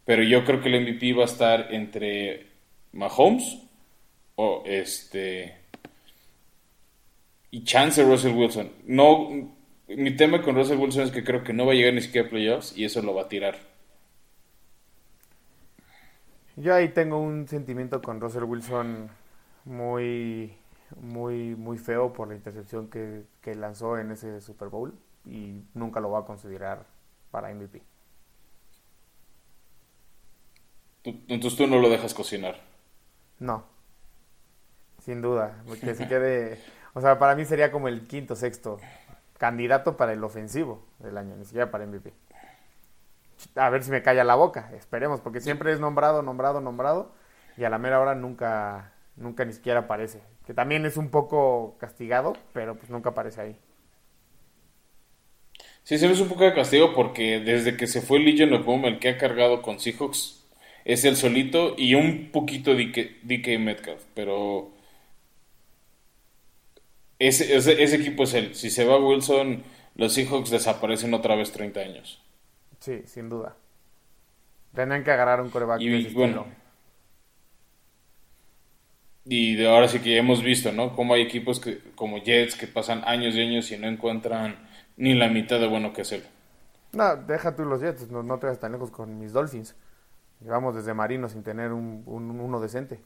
[0.06, 2.47] Pero yo creo que el MVP va a estar entre
[2.93, 3.60] Mahomes
[4.36, 5.56] o este
[7.51, 8.71] y chance Russell Wilson.
[8.86, 9.29] No,
[9.88, 12.27] mi tema con Russell Wilson es que creo que no va a llegar ni siquiera
[12.27, 13.57] a playoffs y eso lo va a tirar.
[16.55, 19.10] Yo ahí tengo un sentimiento con Russell Wilson
[19.65, 20.57] muy,
[21.01, 25.99] muy, muy feo por la intercepción que, que lanzó en ese Super Bowl y nunca
[25.99, 26.86] lo va a considerar
[27.31, 27.83] para MVP.
[31.01, 32.62] Tú- Entonces tú no lo dejas cocinar.
[33.39, 33.65] No,
[34.99, 36.62] sin duda, porque si quede,
[36.97, 38.79] o sea, para mí sería como el quinto, sexto
[39.38, 42.12] candidato para el ofensivo del año, ni siquiera para MVP.
[43.53, 47.12] A ver si me calla la boca, esperemos, porque siempre es nombrado, nombrado, nombrado,
[47.55, 50.21] y a la mera hora nunca, nunca ni siquiera aparece.
[50.47, 53.60] Que también es un poco castigado, pero pues nunca aparece ahí.
[55.83, 58.86] Sí, se hace un poco de castigo porque desde que se fue Legion of Boom,
[58.86, 60.47] el que ha cargado con Seahawks
[60.83, 64.71] es el solito y un poquito DK, DK Metcalf, pero
[67.19, 68.56] ese, ese, ese equipo es él.
[68.56, 69.63] Si se va Wilson,
[69.95, 72.21] los Seahawks desaparecen otra vez 30 años.
[72.80, 73.56] Sí, sin duda.
[74.73, 76.45] Tendrán que agarrar un coreback Y de bueno,
[79.25, 80.95] y de ahora sí que ya hemos visto, ¿no?
[80.95, 85.13] Cómo hay equipos que, como Jets que pasan años y años y no encuentran ni
[85.15, 86.23] la mitad de bueno que es él.
[86.91, 89.75] No, deja tú los Jets, no, no te vayas tan lejos con mis Dolphins.
[90.41, 93.03] Llevamos desde Marino sin tener un, un- uno decente.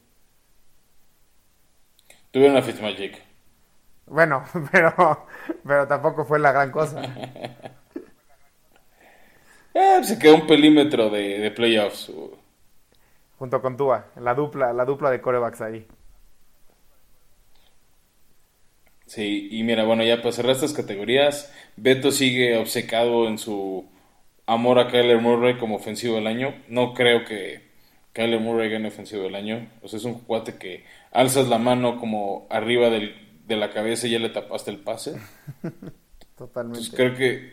[2.32, 3.14] Tuvieron a Fitzmagic.
[4.12, 5.26] Bueno, pero,
[5.66, 7.00] pero tampoco fue la gran cosa.
[9.74, 12.10] Eh, se quedó un pelímetro de, de playoffs.
[13.38, 15.86] Junto con Tua, la dupla, la dupla de corebacks ahí.
[19.06, 23.86] Sí, y mira, bueno, ya para cerrar estas categorías, Beto sigue obcecado en su
[24.46, 26.54] amor a Kyler Murray como ofensivo del año.
[26.68, 27.62] No creo que
[28.12, 29.68] Kyler Murray gane ofensivo del año.
[29.82, 33.14] O sea, es un cuate que alzas la mano como arriba del-
[33.54, 35.16] de la cabeza y ya le tapaste el pase.
[36.36, 36.80] Totalmente.
[36.80, 37.52] Entonces creo que,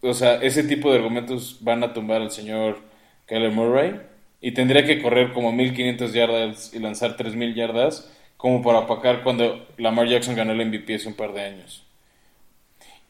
[0.00, 2.78] o sea, ese tipo de argumentos van a tumbar al señor
[3.26, 4.00] Kyler Murray
[4.40, 9.66] y tendría que correr como 1500 yardas y lanzar 3000 yardas como para apacar cuando
[9.78, 11.86] Lamar Jackson ganó el MVP hace un par de años.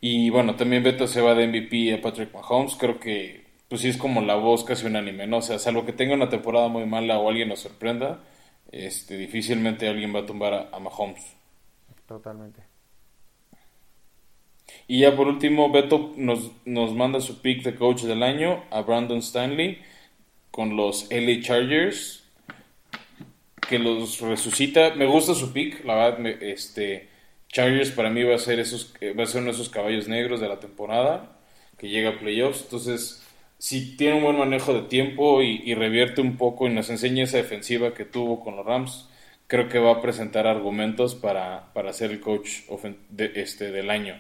[0.01, 3.89] Y bueno, también Beto se va de MVP a Patrick Mahomes, creo que pues sí
[3.89, 5.39] es como la voz casi unánime, ¿no?
[5.39, 8.21] O sea, salvo que tenga una temporada muy mala o alguien nos sorprenda,
[8.71, 11.35] este, difícilmente alguien va a tumbar a, a Mahomes.
[12.07, 12.71] Totalmente.
[14.89, 18.81] Y ya por último, Beto nos, nos manda su pick de coach del año a
[18.81, 19.79] Brandon Stanley
[20.51, 22.25] con los LA Chargers,
[23.69, 24.95] que los resucita.
[24.95, 27.09] Me gusta su pick, la verdad, me- este
[27.49, 30.09] Chargers para mí va a ser esos, eh, va a ser uno de esos caballos
[30.09, 31.39] negros de la temporada
[31.79, 32.63] que llega a playoffs.
[32.63, 33.23] Entonces,
[33.59, 37.25] si tiene un buen manejo de tiempo y, y revierte un poco y nos enseña
[37.25, 39.09] esa defensiva que tuvo con los Rams,
[39.47, 42.63] creo que va a presentar argumentos para, para ser el coach
[43.11, 44.15] de, este, del año.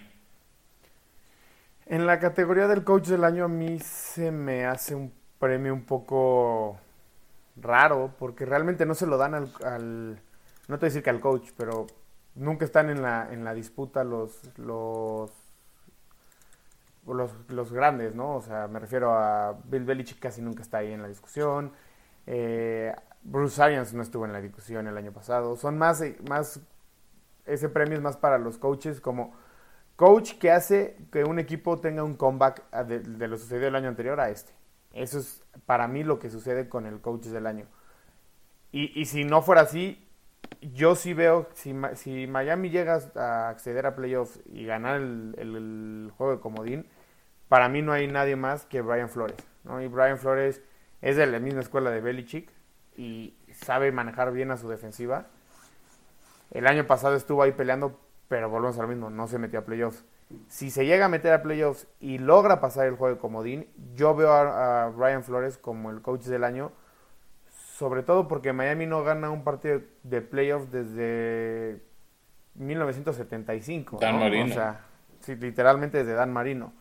[1.86, 5.84] En la categoría del coach del año a mí se me hace un premio un
[5.84, 6.78] poco
[7.56, 10.20] raro porque realmente no se lo dan al,
[10.68, 11.86] no te voy a decir que al coach, pero
[12.34, 15.30] nunca están en la, en la disputa los, los,
[17.06, 18.36] los, los grandes, ¿no?
[18.36, 21.72] O sea, me refiero a Bill Belichick casi nunca está ahí en la discusión.
[22.26, 25.56] Eh, Bruce Arians no estuvo en la discusión el año pasado.
[25.56, 26.60] Son más, más,
[27.46, 29.34] ese premio es más para los coaches como
[29.96, 33.88] coach que hace que un equipo tenga un comeback de, de lo sucedido el año
[33.88, 34.52] anterior a este.
[34.92, 37.66] Eso es para mí lo que sucede con el coach del año.
[38.70, 40.04] Y, y si no fuera así,
[40.60, 46.12] yo sí veo, si, si Miami llega a acceder a playoffs y ganar el, el,
[46.16, 46.86] juego de comodín,
[47.48, 49.36] para mí no hay nadie más que Brian Flores.
[49.64, 49.80] ¿no?
[49.80, 50.62] Y Brian Flores
[51.02, 52.50] es de la misma escuela de Belichick
[52.96, 55.26] y sabe manejar bien a su defensiva.
[56.50, 59.64] El año pasado estuvo ahí peleando, pero volvemos a lo mismo, no se metió a
[59.64, 60.04] playoffs.
[60.48, 64.14] Si se llega a meter a playoffs y logra pasar el juego de comodín, yo
[64.14, 66.72] veo a, a Brian Flores como el coach del año
[67.76, 71.82] sobre todo porque Miami no gana un partido de playoffs desde
[72.54, 73.98] 1975.
[74.00, 74.20] Dan ¿no?
[74.20, 74.52] Marino.
[74.52, 74.80] O sea,
[75.20, 76.72] sí, literalmente desde Dan Marino.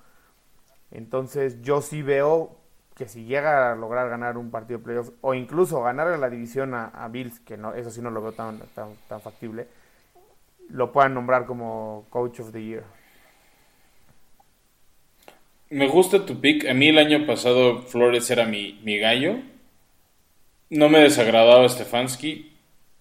[0.92, 2.60] Entonces yo sí veo
[2.96, 6.74] que si llega a lograr ganar un partido de playoffs o incluso ganar la división
[6.74, 9.68] a, Bills, que no, eso sí no lo veo tan, tan, tan factible,
[10.70, 12.84] lo puedan nombrar como Coach of the Year.
[15.70, 16.70] Me gusta tu pick.
[16.70, 19.38] A mí el año pasado Flores era mi, mi gallo
[20.74, 22.52] no me desagradaba Stefanski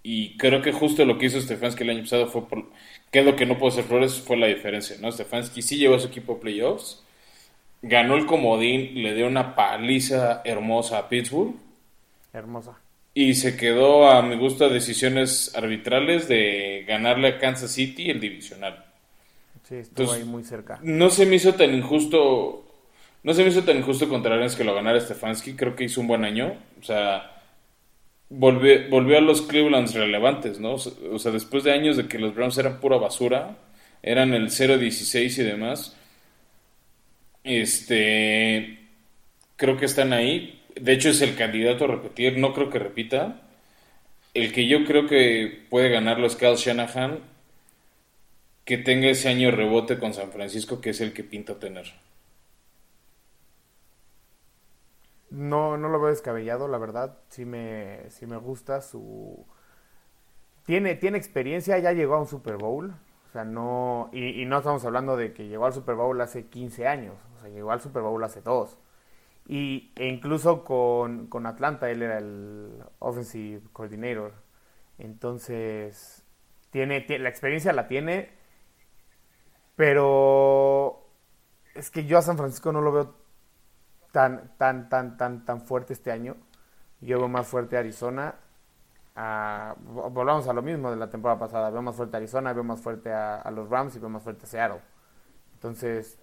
[0.02, 2.66] y creo que justo lo que hizo Stefanski el año pasado fue por,
[3.11, 5.11] que es lo que no pudo hacer Flores fue la diferencia, ¿no?
[5.11, 7.02] Stefanski sí llevó a su equipo a playoffs,
[7.83, 11.55] ganó el comodín, le dio una paliza hermosa a Pittsburgh.
[12.33, 12.79] Hermosa.
[13.14, 18.21] Y se quedó a mi gusto a decisiones arbitrales de ganarle a Kansas City el
[18.21, 18.87] divisional.
[19.68, 20.79] Sí, estuvo Entonces, ahí muy cerca.
[20.83, 22.64] No se me hizo tan injusto,
[23.23, 26.01] no se me hizo tan injusto contra Arians que lo ganara Stefanski, creo que hizo
[26.01, 27.42] un buen año, o sea,
[28.31, 30.75] volvió, volvió a los Clevelands relevantes, ¿no?
[30.75, 33.59] O sea, después de años de que los Browns eran pura basura,
[34.03, 35.97] eran el 0-16 y demás,
[37.44, 38.88] este,
[39.57, 40.62] creo que están ahí.
[40.74, 43.42] De hecho, es el candidato a repetir, no creo que repita.
[44.35, 47.20] El que yo creo que puede ganarlo es Kyle Shanahan,
[48.64, 51.92] que tenga ese año rebote con San Francisco, que es el que pinta tener.
[55.31, 57.18] No, no lo veo descabellado, la verdad.
[57.28, 59.46] Sí me, sí me gusta su...
[60.66, 62.90] Tiene, tiene experiencia, ya llegó a un Super Bowl.
[62.90, 64.11] O sea, no...
[64.12, 67.14] Y, y, no estamos hablando de que llegó al Super Bowl hace 15 años.
[67.42, 68.78] Sea, llegó al Super Bowl hace dos.
[69.46, 74.33] Y, e incluso con, con Atlanta, él era el Offensive Coordinator.
[74.98, 76.24] Entonces,
[76.70, 78.31] tiene, tiene, la experiencia la tiene,
[79.76, 81.09] pero
[81.74, 83.14] es que yo a San Francisco no lo veo
[84.12, 86.37] tan, tan, tan, tan, tan fuerte este año.
[87.00, 88.37] Yo veo más fuerte a Arizona.
[89.14, 91.70] Volvamos a lo mismo de la temporada pasada.
[91.70, 94.44] Veo más fuerte a Arizona, veo más fuerte a los Rams y veo más fuerte
[94.44, 94.81] a Seattle.
[95.55, 96.18] Entonces,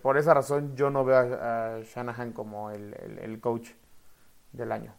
[0.00, 3.70] por, esa razón, yo no veo a, Shanahan como el, coach
[4.52, 4.94] del año.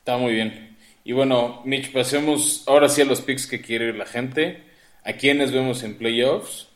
[0.00, 0.76] Está muy bien.
[1.04, 4.62] Y bueno, Mitch, pasemos ahora sí a los picks que quiere la gente.
[5.04, 6.68] ¿A quiénes vemos en playoffs?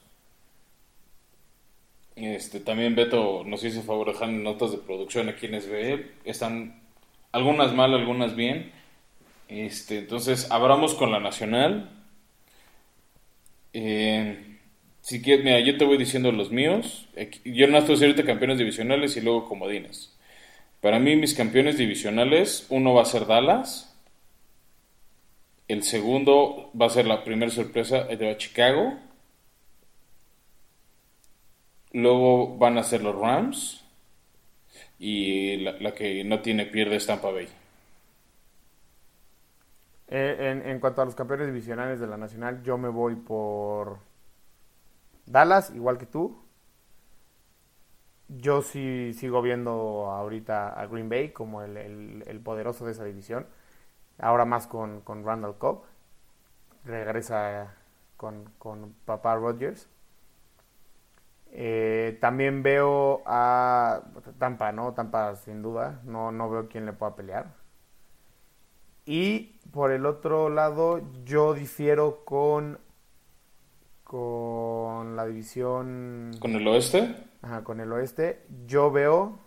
[2.17, 6.13] Este, también Beto nos hizo favor de dejar notas de producción a quienes ve.
[6.25, 6.81] Están
[7.31, 8.73] algunas mal, algunas bien.
[9.49, 11.91] Este, entonces, abramos con la nacional.
[13.75, 14.52] Eh,
[15.03, 17.09] si quieres, mira, yo te voy diciendo los míos.
[17.45, 20.17] Yo no estoy ahorita campeones divisionales y luego comodines.
[20.81, 23.95] Para mí, mis campeones divisionales, uno va a ser Dallas.
[25.67, 28.95] El segundo va a ser la primera sorpresa de Chicago.
[31.93, 33.85] Luego van a ser los Rams.
[35.01, 37.49] Y la, la que no tiene pierde es Tampa Bay.
[40.09, 44.12] Eh, en, en, cuanto a los campeones divisionales de la Nacional, yo me voy por
[45.33, 46.43] Dallas, igual que tú.
[48.29, 51.77] Yo sí sigo viendo ahorita a Green Bay como el,
[52.27, 53.47] el, poderoso de esa división.
[54.19, 55.85] Ahora más con, con Randall Cobb.
[56.85, 57.75] Regresa
[58.17, 59.89] con, con papá Rodgers.
[61.51, 64.03] Eh, también veo a
[64.39, 64.95] Tampa, ¿no?
[64.95, 67.55] Tampa sin duda, no, no veo quién le pueda pelear.
[69.05, 72.79] Y por el otro lado, yo difiero con
[74.13, 76.33] con la división...
[76.39, 77.15] ¿Con el oeste?
[77.41, 78.43] Ajá, con el oeste.
[78.67, 79.39] Yo veo,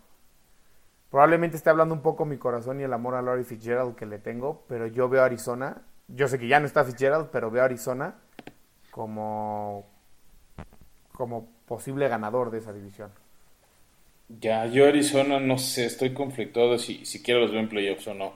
[1.11, 4.17] probablemente esté hablando un poco mi corazón y el amor a Laurie Fitzgerald que le
[4.17, 7.61] tengo, pero yo veo a Arizona, yo sé que ya no está Fitzgerald, pero veo
[7.61, 8.15] a Arizona
[8.89, 9.85] como
[11.11, 13.11] como posible ganador de esa división.
[14.29, 18.33] Ya, yo Arizona no sé, estoy conflictuado si siquiera los veo en playoffs o no.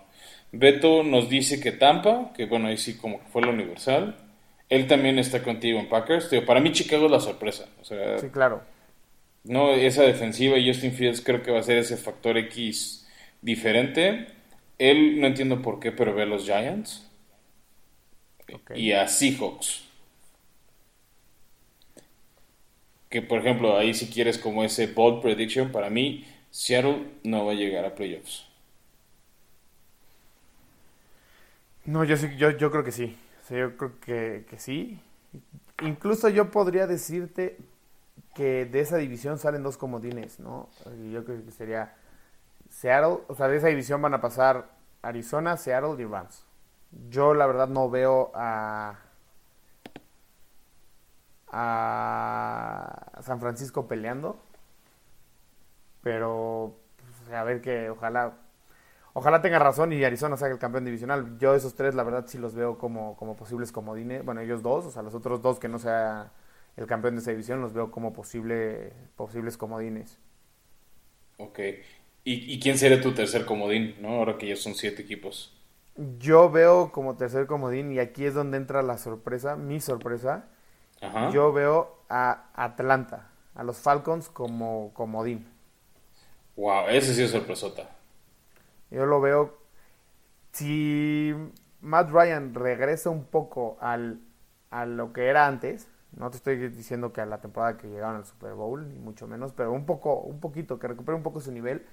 [0.52, 4.29] Beto nos dice que Tampa, que bueno, ahí sí como que fue la universal.
[4.70, 6.30] Él también está contigo en Packers.
[6.30, 7.68] Tío, para mí Chicago es la sorpresa.
[7.82, 8.62] O sea, Sí, claro.
[9.44, 13.08] no, esa defensiva y Justin Fields creo que va a ser ese factor X
[13.42, 14.28] diferente.
[14.78, 17.06] Él no entiendo por qué, pero ve a los Giants
[18.76, 19.84] y a Seahawks.
[23.10, 27.54] Que por ejemplo, ahí si quieres como ese bold prediction, para mí Seattle no va
[27.54, 28.46] a llegar a playoffs.
[31.86, 33.16] No, yo sí, yo, yo creo que sí.
[33.50, 35.02] Sea, yo creo que, que sí.
[35.82, 37.58] Incluso yo podría decirte
[38.36, 40.70] que de esa división salen dos comodines, ¿no?
[41.12, 41.96] Yo creo que sería
[42.70, 44.70] Seattle, o sea, de esa división van a pasar
[45.02, 46.46] Arizona, Seattle y Rams.
[47.10, 49.00] Yo la verdad no veo a
[51.52, 54.40] a San Francisco peleando,
[56.04, 58.34] pero pues, a ver que ojalá
[59.14, 61.38] Ojalá tenga razón y Arizona sea el campeón divisional.
[61.40, 64.24] Yo esos tres, la verdad, sí los veo como, como posibles comodines.
[64.24, 66.32] Bueno, ellos dos, o sea, los otros dos que no sea
[66.78, 70.20] el campeón de esa división, los veo como posible, posibles comodines.
[71.38, 71.60] Ok.
[72.24, 74.10] ¿Y, y quién sería tu tercer comodín, no?
[74.10, 75.54] Ahora que ya son siete equipos.
[76.20, 80.48] Yo veo como tercer comodín, y aquí es donde entra la sorpresa, mi sorpresa.
[81.02, 81.30] Ajá.
[81.32, 85.48] Yo veo a Atlanta, a los Falcons como comodín.
[86.56, 87.90] Wow, ese sí es sorpresota.
[88.92, 89.58] Yo lo veo.
[90.52, 91.34] Si
[91.82, 94.20] Matt Ryan regresa un poco al,
[94.72, 95.88] a lo que era antes,
[96.18, 99.28] no te estoy diciendo que a la temporada que llegaron al Super Bowl, ni mucho
[99.28, 101.86] menos, pero un poco, un poquito, que recupere un poco su nivel.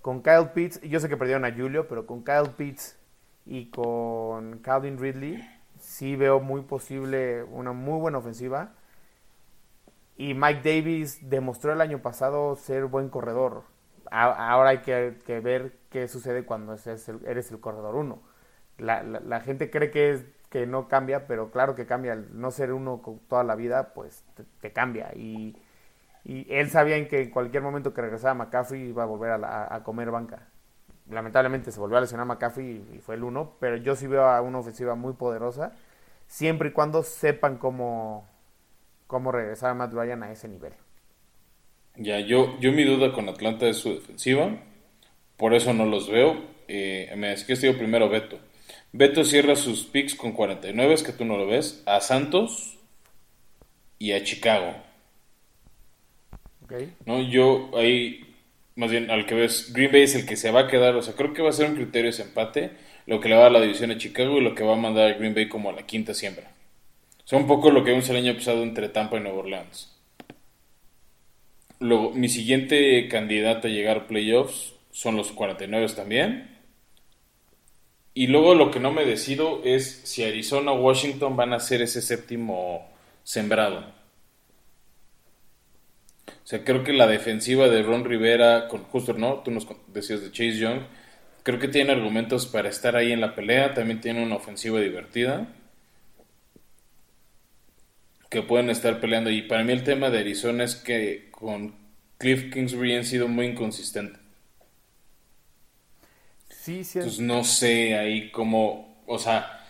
[0.00, 2.98] Con Kyle Pitts, yo sé que perdieron a Julio, pero con Kyle Pitts
[3.46, 5.40] y con Calvin Ridley,
[5.78, 8.72] sí veo muy posible una muy buena ofensiva.
[10.16, 13.62] Y Mike Davis demostró el año pasado ser buen corredor.
[14.10, 18.22] Ahora hay que, que ver qué sucede cuando eres el, corredor uno.
[18.78, 22.16] La, la- la gente cree que, que no cambia, pero claro que cambia.
[22.16, 24.24] No ser uno toda la vida, pues
[24.60, 25.12] te, cambia.
[25.14, 25.56] Y,
[26.24, 30.10] él sabía en que en cualquier momento que regresara McCaffrey iba a volver a comer
[30.10, 30.48] banca.
[31.10, 34.24] Lamentablemente se volvió a lesionar McCaffrey y, y fue el uno, pero yo sí veo
[34.24, 35.72] a una ofensiva muy poderosa,
[36.26, 38.26] siempre y cuando sepan cómo,
[39.06, 40.74] cómo regresar a Matt Ryan a ese nivel.
[41.96, 44.56] Ya, yo, yo mi duda con Atlanta es su defensiva,
[45.36, 46.40] por eso no los veo.
[46.68, 48.38] Eh, me es que digo primero Beto.
[48.92, 52.78] Beto cierra sus picks con 49, es que tú no lo ves, a Santos
[53.98, 54.74] y a Chicago.
[57.06, 57.22] ¿no?
[57.22, 58.34] Yo ahí,
[58.76, 61.02] más bien al que ves, Green Bay es el que se va a quedar, o
[61.02, 62.70] sea, creo que va a ser un criterio ese empate,
[63.06, 64.76] lo que le va a dar la división a Chicago y lo que va a
[64.76, 66.50] mandar a Green Bay como a la quinta siembra.
[67.24, 69.88] O sea, un poco lo que vimos el año pasado entre Tampa y Nueva Orleans.
[71.78, 76.58] Luego, mi siguiente candidato a llegar a playoffs son los 49 también.
[78.14, 81.82] Y luego lo que no me decido es si Arizona o Washington van a ser
[81.82, 82.88] ese séptimo
[83.24, 83.80] sembrado.
[86.28, 89.36] O sea, creo que la defensiva de Ron Rivera, con justo, ¿no?
[89.38, 90.82] Tú nos decías de Chase Young,
[91.42, 95.48] creo que tiene argumentos para estar ahí en la pelea, también tiene una ofensiva divertida
[98.28, 99.30] que pueden estar peleando.
[99.30, 101.74] Y para mí el tema de Arizona es que con
[102.18, 104.21] Cliff Kingsbury han sido muy inconsistentes.
[106.62, 109.66] Sí, sí, Entonces no sé ahí cómo, o sea,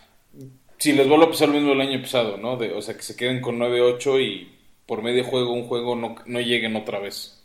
[0.79, 2.57] si les vuelvo a pasar lo mismo el año pasado, ¿no?
[2.57, 4.51] De, o sea, que se queden con 9-8 y
[4.87, 7.43] por medio juego, un juego no, no lleguen otra vez.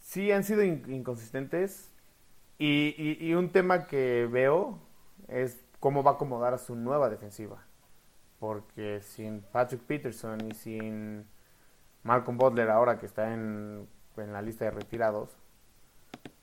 [0.00, 1.90] sí han sido in- inconsistentes.
[2.58, 4.80] Y, y- y un tema que veo
[5.28, 7.64] es cómo va a acomodar a su nueva defensiva.
[8.40, 11.26] Porque sin Patrick Peterson y sin
[12.04, 15.30] Malcolm Butler ahora que está en, en la lista de retirados,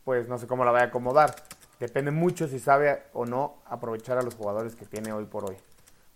[0.08, 1.36] pues no sé cómo la va a acomodar.
[1.82, 5.58] Depende mucho si sabe o no aprovechar a los jugadores que tiene hoy por hoy.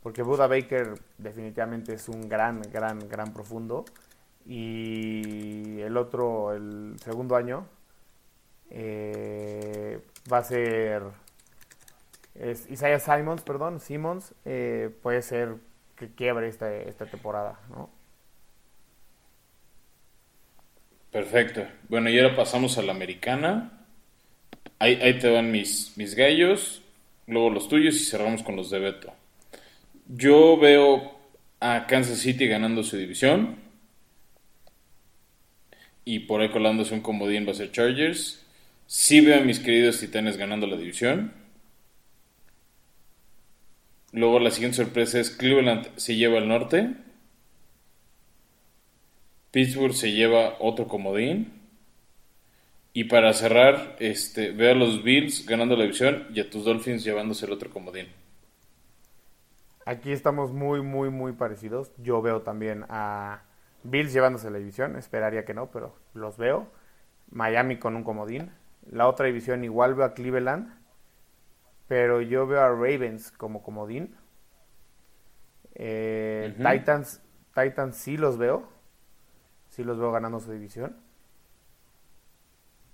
[0.01, 3.83] Porque Buda Baker definitivamente es un gran, gran, gran profundo.
[4.45, 7.65] Y el otro, el segundo año,
[8.69, 9.99] eh,
[10.31, 11.03] va a ser
[12.69, 15.55] Isaiah Simons, perdón, Simmons, eh, puede ser
[15.97, 17.89] que quiebre esta, esta temporada, ¿no?
[21.11, 21.67] Perfecto.
[21.89, 23.79] Bueno, y ahora pasamos a la americana.
[24.81, 26.81] Ahí, ahí te van mis, mis gallos,
[27.27, 29.13] luego los tuyos y cerramos con los de Beto.
[30.07, 31.19] Yo veo
[31.59, 33.57] a Kansas City ganando su división.
[36.03, 38.43] Y por ahí colándose un comodín va a ser Chargers.
[38.87, 41.31] Sí veo a mis queridos titanes ganando la división.
[44.13, 46.95] Luego la siguiente sorpresa es Cleveland se lleva al norte.
[49.51, 51.60] Pittsburgh se lleva otro comodín.
[52.93, 57.03] Y para cerrar, este, veo a los Bills ganando la división y a tus Dolphins
[57.03, 58.07] llevándose el otro comodín.
[59.85, 61.91] Aquí estamos muy, muy, muy parecidos.
[61.97, 63.43] Yo veo también a
[63.83, 64.97] Bills llevándose la división.
[64.97, 66.67] Esperaría que no, pero los veo.
[67.31, 68.51] Miami con un comodín.
[68.89, 70.73] La otra división igual veo a Cleveland.
[71.87, 74.15] Pero yo veo a Ravens como comodín.
[75.75, 77.21] Eh, Titans,
[77.55, 78.67] Titans sí los veo.
[79.69, 80.97] Sí los veo ganando su división.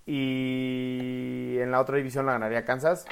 [0.08, 3.05] Y en la otra división la ganaría Kansas.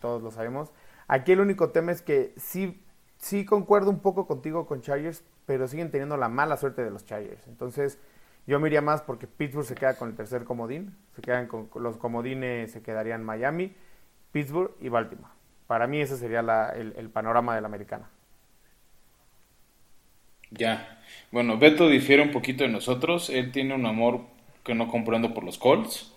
[0.00, 0.72] Todos lo sabemos.
[1.06, 2.82] Aquí el único tema es que sí,
[3.18, 7.06] sí concuerdo un poco contigo con Chargers, pero siguen teniendo la mala suerte de los
[7.06, 7.46] Chargers.
[7.46, 8.00] Entonces,
[8.48, 10.96] yo me iría más porque Pittsburgh se queda con el tercer comodín.
[11.14, 13.72] Se quedan con los comodines, se quedarían Miami,
[14.32, 15.32] Pittsburgh y Baltimore.
[15.68, 18.10] Para mí ese sería el, el panorama de la americana.
[20.50, 21.00] Ya.
[21.30, 23.30] Bueno, Beto difiere un poquito de nosotros.
[23.30, 24.22] Él tiene un amor
[24.64, 26.13] que no comprendo por los Colts.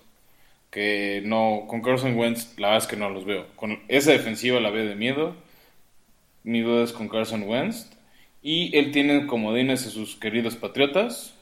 [0.70, 3.48] Que no, con Carson Wentz, la verdad es que no los veo.
[3.56, 5.36] Con esa defensiva la veo de miedo.
[6.44, 7.90] Mi duda es con Carson Wentz.
[8.42, 11.34] Y él tiene comodines a sus queridos Patriotas,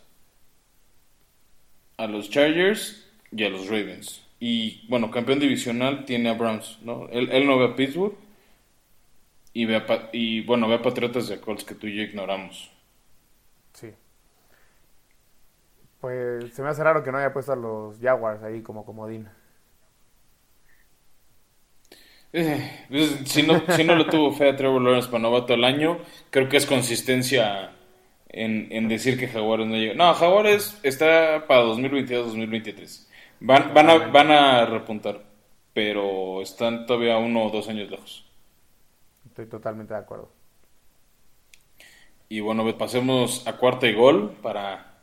[1.97, 4.21] a los Chargers y a los Ravens.
[4.39, 7.07] Y bueno, campeón divisional tiene a Browns, ¿no?
[7.09, 8.15] Él, él no ve a Pittsburgh
[9.53, 12.69] y, ve a, y bueno, ve a Patriotas de Colts que tú y yo ignoramos.
[13.73, 13.87] Sí.
[16.05, 19.27] Pues se me hace raro que no haya puesto a los Jaguars ahí como comodín.
[22.31, 25.63] Eh, pues, si, no, si no lo tuvo fe a Trevor Lawrence para novato el
[25.63, 25.97] año,
[26.29, 27.71] creo que es consistencia
[28.29, 29.95] en, en decir que Jaguares no llega.
[29.95, 33.07] No, Jaguares está para 2022-2023.
[33.39, 35.23] Van, van, a, van a repuntar,
[35.73, 38.31] pero están todavía uno o dos años lejos.
[39.25, 40.29] Estoy totalmente de acuerdo.
[42.29, 44.94] Y bueno, pues, pasemos a cuarta y gol para,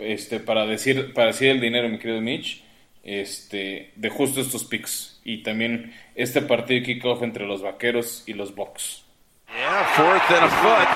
[0.00, 2.62] este, para, decir, para decir el dinero, mi querido Mitch,
[3.02, 5.20] este, de justo estos picks.
[5.24, 9.04] Y también este partido de kickoff entre los vaqueros y los Bucks.
[9.48, 10.88] Yeah, fourth and a foot.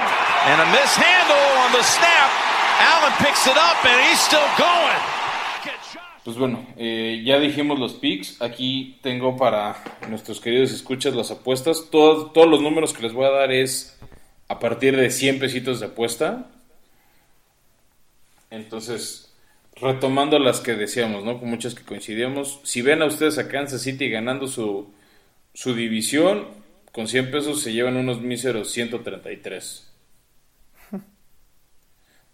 [0.47, 2.31] And a mishandle on the snap.
[2.79, 5.17] Allen picks it up and he's still going.
[6.25, 8.43] Pues bueno, eh, ya dijimos los picks.
[8.43, 9.77] Aquí tengo para
[10.09, 11.89] nuestros queridos escuchas las apuestas.
[11.91, 13.97] Todos, todos los números que les voy a dar es
[14.49, 16.47] a partir de 100 pesitos de apuesta.
[18.57, 19.35] Entonces,
[19.77, 21.39] retomando las que decíamos, ¿no?
[21.39, 22.61] Con muchas que coincidíamos.
[22.65, 24.93] Si ven a ustedes a Kansas City ganando su,
[25.55, 26.47] su división,
[26.93, 29.93] con 100 pesos se llevan unos míseros 133.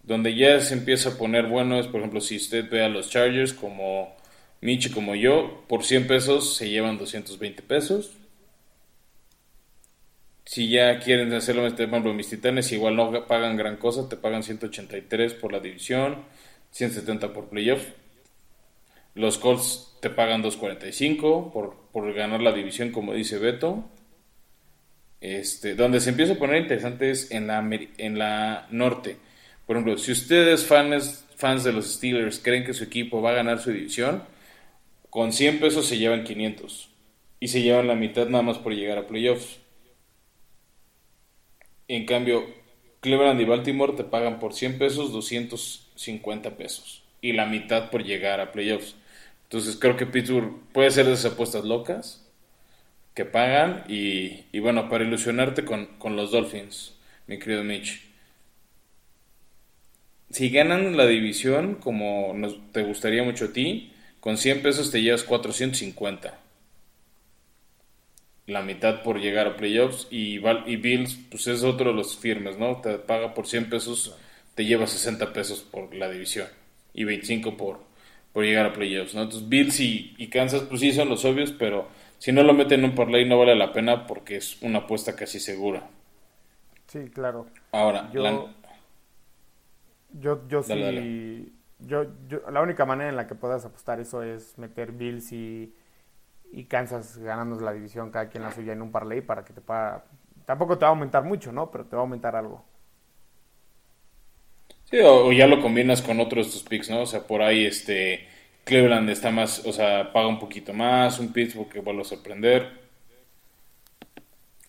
[0.02, 3.10] Donde ya se empieza a poner bueno es, por ejemplo, si usted ve a los
[3.10, 4.16] Chargers como
[4.60, 8.12] Michi como yo, por 100 pesos se llevan 220 pesos.
[10.52, 14.42] Si ya quieren hacerlo, por ejemplo, mis titanes igual no pagan gran cosa, te pagan
[14.42, 16.26] 183 por la división,
[16.72, 17.82] 170 por playoff.
[19.14, 23.88] Los Colts te pagan 245 por, por ganar la división, como dice Beto.
[25.22, 29.16] Este, donde se empieza a poner interesante es en la, en la norte.
[29.66, 33.36] Por ejemplo, si ustedes fans, fans de los Steelers creen que su equipo va a
[33.36, 34.22] ganar su división,
[35.08, 36.90] con 100 pesos se llevan 500
[37.40, 39.61] y se llevan la mitad nada más por llegar a playoffs.
[41.92, 42.46] En cambio,
[43.00, 48.40] Cleveland y Baltimore te pagan por 100 pesos 250 pesos y la mitad por llegar
[48.40, 48.96] a playoffs.
[49.44, 52.26] Entonces creo que Pittsburgh puede ser de esas apuestas locas
[53.12, 58.00] que pagan y, bueno, para ilusionarte con, con los Dolphins, mi querido Mitch
[60.30, 62.34] si ganan la división, como
[62.72, 66.41] te gustaría mucho a ti, con 100 pesos te llevas 450.
[68.46, 72.58] La mitad por llegar a playoffs y, y Bills, pues es otro de los firmes,
[72.58, 72.80] ¿no?
[72.80, 74.16] Te paga por 100 pesos,
[74.54, 76.48] te lleva 60 pesos por la división
[76.92, 77.80] y 25 por,
[78.32, 79.22] por llegar a playoffs, ¿no?
[79.22, 81.88] Entonces Bills y, y Kansas, pues sí son los obvios, pero
[82.18, 85.14] si no lo meten en un parlay no vale la pena porque es una apuesta
[85.14, 85.88] casi segura.
[86.88, 87.46] Sí, claro.
[87.70, 88.50] Ahora, yo...
[90.20, 91.52] Yo, yo sí.
[91.78, 95.74] Yo, yo, la única manera en la que puedas apostar eso es meter Bills y,
[96.52, 99.60] y Kansas ganando la división, cada quien la suya en un parlay para que te
[99.60, 100.04] pueda.
[100.44, 101.70] Tampoco te va a aumentar mucho, ¿no?
[101.70, 102.62] Pero te va a aumentar algo.
[104.84, 107.02] Sí, o, ya lo combinas con otros de tus picks, ¿no?
[107.02, 108.28] O sea, por ahí este.
[108.64, 112.80] Cleveland está más, o sea, paga un poquito más, un Pittsburgh que vuelve a sorprender.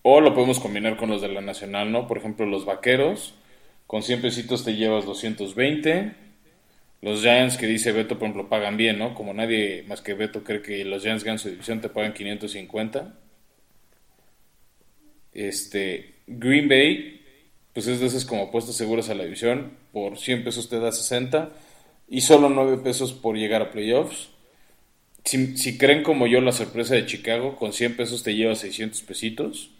[0.01, 2.07] O lo podemos combinar con los de la Nacional, ¿no?
[2.07, 3.35] Por ejemplo, los Vaqueros
[3.85, 6.22] con 100 pesitos te llevas 220.
[7.03, 9.13] Los Giants, que dice Beto, por ejemplo, pagan bien, ¿no?
[9.13, 13.13] Como nadie más que Beto cree que los Giants ganan su división, te pagan 550.
[15.33, 17.21] Este, Green Bay,
[17.73, 19.73] pues es de esas como apuestas seguras a la división.
[19.91, 21.51] Por 100 pesos te da 60.
[22.07, 24.29] Y solo 9 pesos por llegar a playoffs.
[25.25, 29.01] Si, si creen como yo la sorpresa de Chicago, con 100 pesos te llevas 600
[29.01, 29.71] pesitos.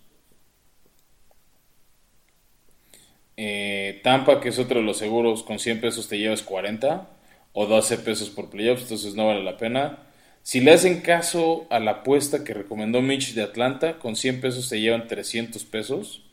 [3.45, 7.09] Eh, Tampa, que es otro de los seguros, con 100 pesos te llevas 40
[7.51, 9.99] o 12 pesos por playoffs, entonces no vale la pena.
[10.43, 14.69] Si le hacen caso a la apuesta que recomendó Mitch de Atlanta, con 100 pesos
[14.69, 16.23] te llevan 300 pesos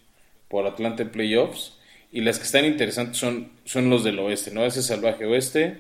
[0.47, 1.77] por Atlanta en playoffs.
[2.13, 4.65] Y las que están interesantes son, son los del oeste, ¿no?
[4.65, 5.79] Ese salvaje oeste,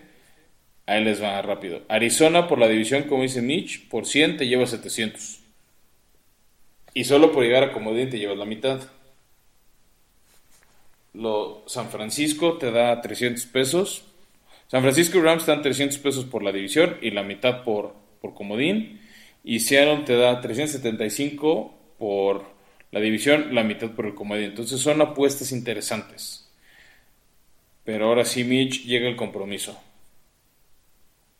[0.86, 1.82] ahí les va rápido.
[1.88, 5.38] Arizona por la división, como dice Mitch, por 100 te lleva 700.
[6.92, 8.80] Y solo por llegar a comodín te llevas la mitad.
[11.12, 14.04] Lo, San Francisco te da 300 pesos.
[14.68, 17.94] San Francisco y Rams te dan 300 pesos por la división y la mitad por,
[18.20, 19.00] por comodín.
[19.42, 22.44] Y Seattle te da 375 por
[22.92, 24.44] la división, la mitad por el comodín.
[24.44, 26.48] Entonces son apuestas interesantes.
[27.84, 29.80] Pero ahora sí, Mitch, llega el compromiso.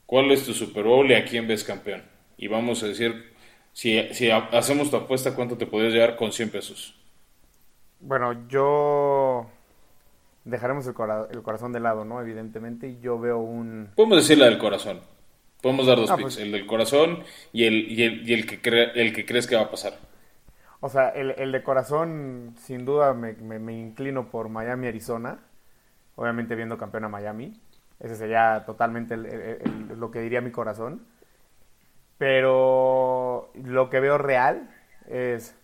[0.06, 2.02] ¿Cuál es tu Super Bowl y a quién ves campeón?
[2.36, 3.32] Y vamos a decir,
[3.72, 6.94] si, si hacemos tu apuesta, ¿cuánto te podrías llevar con 100 pesos?
[8.00, 9.48] Bueno, yo
[10.44, 10.94] dejaremos el,
[11.30, 12.20] el, corazón de lado, ¿no?
[12.20, 13.90] Evidentemente, y yo veo un...
[13.94, 15.00] Podemos decir la del corazón.
[15.60, 17.22] Podemos dar dos ah, picks, pues el del corazón
[17.52, 18.60] y el, y el, y el que
[18.94, 19.98] el que crees que va a pasar.
[20.80, 25.38] O sea, el, el de corazón, sin duda, me, me, inclino por Miami, Arizona.
[26.16, 27.60] Obviamente viendo campeón a Miami.
[27.98, 31.06] Ese sería totalmente lo que diría mi corazón.
[32.16, 34.70] Pero lo que veo real
[35.06, 35.54] es...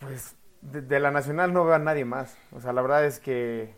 [0.00, 2.36] Pues de, la Nacional no veo a nadie más.
[2.52, 3.74] O sea, la verdad es que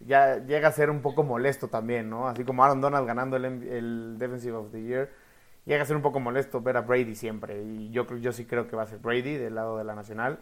[0.00, 2.28] ya llega a ser un poco molesto también, ¿no?
[2.28, 5.10] Así como Aaron Donald ganando el, el Defensive of the Year
[5.64, 7.62] llega a ser un poco molesto ver a Brady siempre.
[7.62, 10.40] Y yo, yo sí creo que va a ser Brady del lado de la Nacional.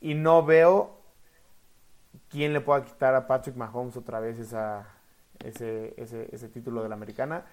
[0.00, 1.00] Y no veo
[2.28, 4.86] quién le pueda quitar a Patrick Mahomes otra vez esa,
[5.42, 7.44] ese, ese, ese título de la americana.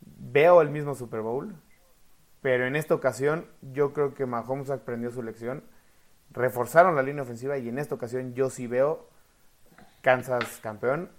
[0.00, 1.54] Veo el mismo Super Bowl,
[2.40, 5.62] pero en esta ocasión yo creo que Mahomes aprendió su lección.
[6.32, 9.08] Reforzaron la línea ofensiva y en esta ocasión yo sí veo
[10.00, 11.10] Kansas campeón.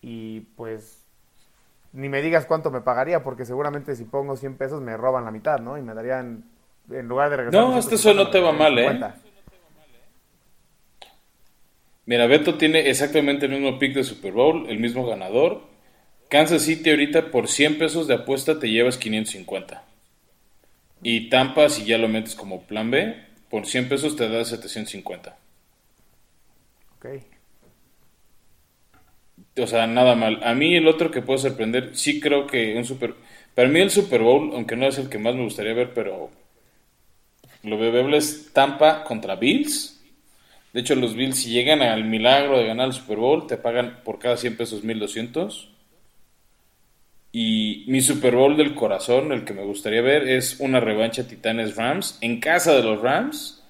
[0.00, 1.04] Y pues
[1.92, 5.30] ni me digas cuánto me pagaría, porque seguramente si pongo 100 pesos me roban la
[5.30, 5.78] mitad, ¿no?
[5.78, 6.44] Y me darían,
[6.90, 7.60] en lugar de regresar...
[7.60, 9.00] No, hasta eso no te va mal, ¿eh?
[12.06, 15.62] Mira, Beto tiene exactamente el mismo pick de Super Bowl, el mismo ganador.
[16.28, 19.84] Kansas City ahorita por 100 pesos de apuesta te llevas 550.
[21.02, 23.24] Y Tampa, si ya lo metes como plan B,
[23.54, 25.36] por 100 pesos te da 750.
[26.96, 27.06] Ok
[29.62, 30.40] o sea, nada mal.
[30.42, 33.14] A mí el otro que puedo sorprender, sí creo que un Super...
[33.54, 36.30] Para mí el Super Bowl, aunque no es el que más me gustaría ver, pero
[37.62, 40.02] lo veo es Tampa contra Bills.
[40.72, 44.00] De hecho, los Bills, si llegan al milagro de ganar el Super Bowl, te pagan
[44.02, 45.70] por cada 100 pesos 1200.
[47.36, 52.18] Y mi Super Bowl del corazón, el que me gustaría ver, es una revancha Titanes-Rams
[52.20, 53.60] en casa de los Rams.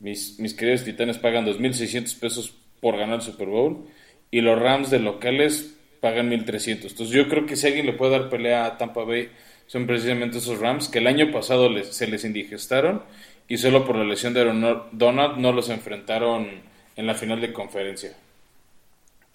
[0.00, 3.86] Mis, mis queridos Titanes pagan 2600 pesos por ganar el Super Bowl
[4.32, 6.90] y los Rams de locales pagan 1300.
[6.90, 9.28] Entonces yo creo que si alguien le puede dar pelea a Tampa Bay
[9.68, 13.04] son precisamente esos Rams que el año pasado se les indigestaron
[13.46, 14.44] y solo por la lesión de
[14.90, 16.48] Donald no los enfrentaron
[16.96, 18.16] en la final de conferencia.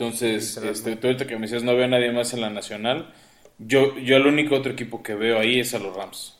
[0.02, 3.14] Entonces, este, tú ahorita que me decías no veo a nadie más en la nacional,
[3.60, 6.39] yo, yo el único otro equipo que veo ahí es a los Rams.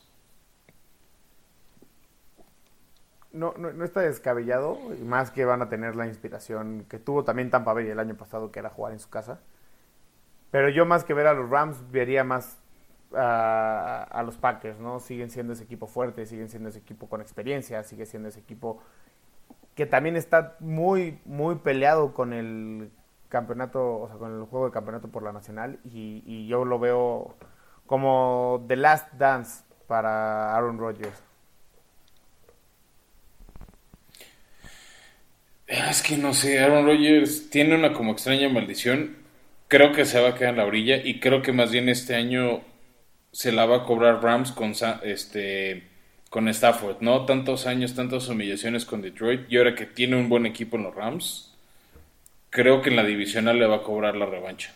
[3.34, 7.52] no, no, está descabellado, y más que van a tener la inspiración que tuvo también
[7.52, 9.40] Tampa Bay el año pasado, que era jugar en su casa.
[10.50, 12.58] Pero yo más que ver a los Rams, vería más
[13.14, 15.00] a, los Packers, ¿no?
[15.00, 18.82] Siguen siendo ese equipo fuerte, siguen siendo ese equipo con experiencia, sigue siendo ese equipo
[19.76, 22.90] que también está muy, muy peleado con el
[23.32, 26.78] campeonato, o sea, con el juego de campeonato por la nacional, y, y yo lo
[26.78, 27.36] veo
[27.88, 31.24] como The Last Dance para Aaron Rodgers.
[35.68, 39.16] Es que no sé, Aaron Rodgers tiene una como extraña maldición.
[39.70, 42.16] Creo que se va a quedar en la orilla y creo que más bien este
[42.16, 42.62] año
[43.32, 44.74] se la va a cobrar Rams con
[45.04, 45.88] este
[46.30, 47.26] con Stafford, ¿no?
[47.26, 50.96] Tantos años, tantas humillaciones con Detroit y ahora que tiene un buen equipo en los
[50.96, 51.51] Rams,
[52.52, 54.72] creo que en la divisional le va a cobrar la revancha.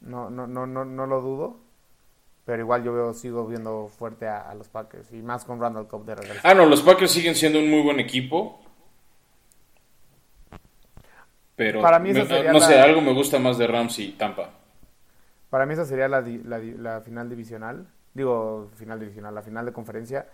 [0.00, 1.68] No, no, no, no, no lo dudo.
[2.44, 5.12] Pero igual yo veo, sigo viendo fuerte a, los Packers.
[5.12, 6.40] Y más con Randall Cobb de regreso.
[6.42, 8.64] Ah, no, los Packers siguen siendo un muy buen equipo.
[11.54, 14.50] Pero para mí no sé, algo me gusta más de Rams y Tampa.
[15.50, 17.86] Para mí esa sería la, la, final divisional.
[18.14, 20.26] Digo, final divisional, la final de conferencia.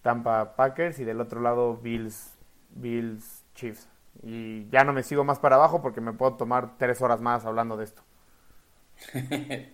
[0.00, 2.38] Tampa Packers y del otro lado Bills,
[2.70, 3.88] Bills Chiefs.
[4.22, 7.44] Y ya no me sigo más para abajo porque me puedo tomar tres horas más
[7.44, 8.02] hablando de esto.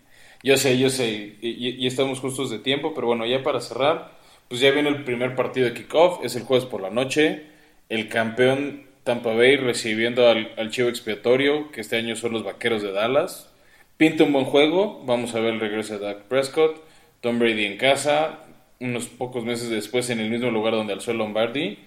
[0.43, 1.37] yo sé, yo sé.
[1.41, 4.13] Y, estamos justos de tiempo, pero bueno, ya para cerrar,
[4.49, 7.47] pues ya viene el primer partido de kickoff, es el jueves por la noche.
[7.89, 12.83] El campeón Tampa Bay recibiendo al, al chivo expiatorio, que este año son los vaqueros
[12.83, 13.53] de Dallas.
[13.97, 16.83] Pinta un buen juego, vamos a ver el regreso de Dak Prescott,
[17.21, 18.41] Tom Brady en casa,
[18.81, 21.79] unos pocos meses después en el mismo lugar donde alzó Lombardi.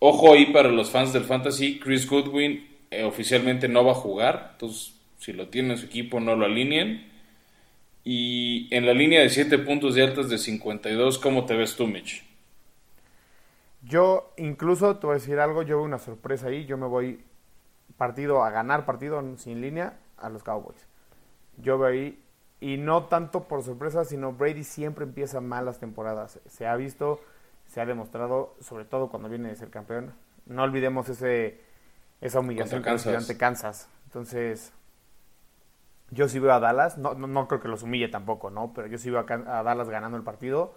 [0.00, 4.50] Ojo ahí para los fans del fantasy, Chris Goodwin eh, oficialmente no va a jugar,
[4.52, 7.06] entonces si lo tiene en su equipo no lo alineen.
[8.04, 11.86] Y en la línea de 7 puntos de altas de 52, ¿cómo te ves tú,
[11.86, 12.24] Mitch?
[13.82, 17.20] Yo incluso, te voy a decir algo, yo veo una sorpresa ahí, yo me voy
[17.96, 20.86] partido a ganar partido sin línea a los Cowboys.
[21.58, 22.18] Yo veo ahí,
[22.60, 26.40] y no tanto por sorpresa, sino Brady siempre empieza mal las temporadas.
[26.46, 27.20] Se ha visto,
[27.68, 30.14] se ha demostrado, sobre todo cuando viene de ser campeón.
[30.46, 31.60] No olvidemos ese,
[32.20, 33.22] esa humillación Contra Kansas.
[33.22, 33.88] ante Kansas.
[34.06, 34.72] Entonces,
[36.10, 38.72] yo sí veo a Dallas, no, no, no creo que los humille tampoco, ¿no?
[38.74, 40.74] Pero yo sí veo a, Dallas ganando el partido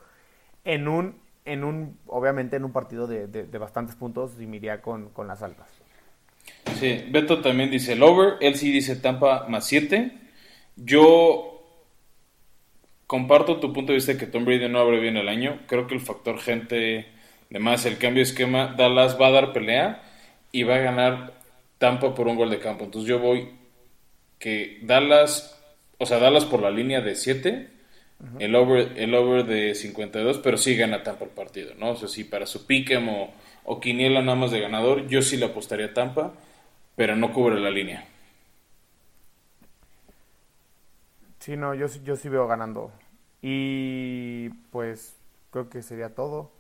[0.66, 4.58] en un, en un obviamente en un partido de, de- de bastantes puntos y me
[4.58, 5.70] iría con, con las altas.
[6.80, 10.18] Sí, Beto también dice el over, él sí dice Tampa más 7.
[10.76, 11.51] Yo
[13.12, 15.60] comparto tu punto de vista de que Tom Brady no abre bien el año.
[15.68, 17.10] Creo que el factor gente,
[17.50, 20.02] de más el cambio de esquema, Dallas va a dar pelea
[20.54, 21.34] y va a ganar
[21.78, 22.86] Tampa por un gol de campo.
[22.86, 23.50] Entonces yo voy
[24.40, 25.62] que Dallas,
[25.98, 27.68] o sea, Dallas por la línea de 7,
[28.40, 31.90] el, over, el over de 52, pero sí gana Tampa el partido, ¿no?
[31.90, 33.34] O sea, sí, para su pick'em o,
[33.66, 36.32] o quiniela nada más de ganador, yo sí le apostaría a Tampa,
[36.96, 38.06] pero no cubre la línea.
[41.40, 42.94] Sí, no, yo, yo sí veo ganando.
[43.42, 45.18] Y pues
[45.50, 46.52] creo que sería todo.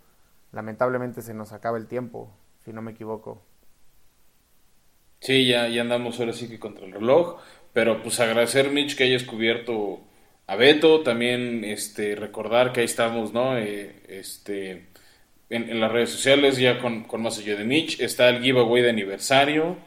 [0.52, 2.32] Lamentablemente se nos acaba el tiempo,
[2.64, 3.42] si no me equivoco.
[5.20, 7.40] Sí, ya, ya andamos ahora sí que contra el reloj,
[7.74, 10.02] pero pues agradecer Mitch que hayas cubierto
[10.48, 13.58] a Beto, también este recordar que ahí estamos, ¿no?
[13.58, 14.88] Eh, este
[15.50, 18.90] en, las redes sociales ya con, con más allá de Mitch, está el giveaway de
[18.90, 19.78] aniversario.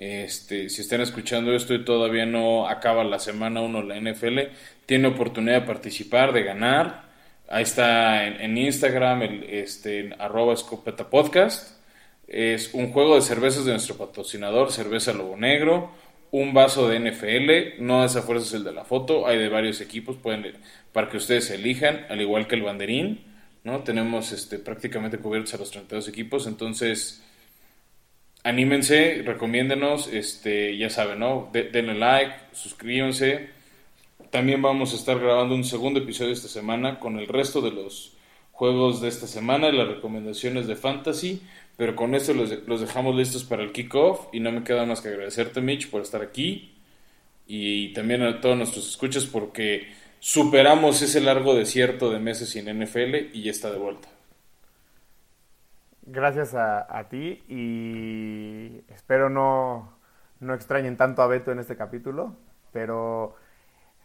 [0.00, 4.38] Este, si están escuchando esto y todavía no acaba la semana 1 la NFL,
[4.86, 7.10] tiene oportunidad de participar, de ganar.
[7.50, 11.78] Ahí está en, en Instagram, el, este, arroba escopeta podcast.
[12.26, 15.90] Es un juego de cervezas de nuestro patrocinador, Cerveza Lobo Negro,
[16.30, 19.82] un vaso de NFL, no es a fuerzas el de la foto, hay de varios
[19.82, 20.54] equipos, pueden
[20.94, 23.20] para que ustedes elijan, al igual que el banderín,
[23.64, 23.80] ¿no?
[23.80, 27.22] Tenemos este prácticamente cubiertos a los 32 equipos, entonces
[28.44, 31.48] anímense, recomiéndenos, este, ya saben, ¿no?
[31.52, 33.50] De- denle like, suscríbanse.
[34.30, 38.12] También vamos a estar grabando un segundo episodio esta semana con el resto de los
[38.52, 41.42] juegos de esta semana y las recomendaciones de fantasy.
[41.76, 45.00] Pero con esto los, los dejamos listos para el kickoff y no me queda más
[45.00, 46.72] que agradecerte, Mitch, por estar aquí
[47.46, 49.88] y también a todos nuestros escuchas porque
[50.20, 54.08] superamos ese largo desierto de meses sin NFL y ya está de vuelta.
[56.12, 59.92] Gracias a, a ti y espero no,
[60.40, 62.34] no extrañen tanto a Beto en este capítulo,
[62.72, 63.36] pero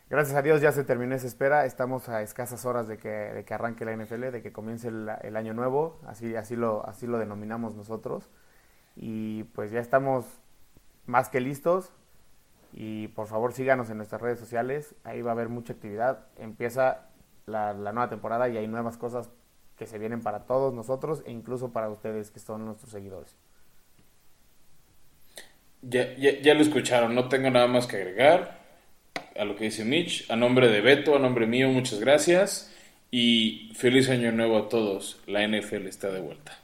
[0.08, 3.44] gracias a Dios ya se terminó esa espera, estamos a escasas horas de que, de
[3.44, 7.18] que arranque la NFL, de que comience el, año nuevo, así, así, lo, así lo
[7.18, 8.30] denominamos nosotros,
[8.96, 10.28] y pues ya estamos
[11.08, 11.92] más que listos.
[12.72, 17.08] Y por favor síganos en nuestras redes sociales, ahí va a haber mucha actividad, empieza
[17.48, 19.32] la nueva temporada y hay nuevas cosas
[19.78, 23.36] que se vienen para todos nosotros e incluso para ustedes que son nuestros seguidores.
[25.82, 28.66] Ya, ya, ya lo escucharon, no tengo nada más que agregar
[29.38, 30.30] a lo que dice Mitch.
[30.32, 32.72] A nombre de Beto, a nombre mío, muchas gracias
[33.12, 35.22] y feliz año nuevo a todos.
[35.28, 36.58] La NFL está de vuelta.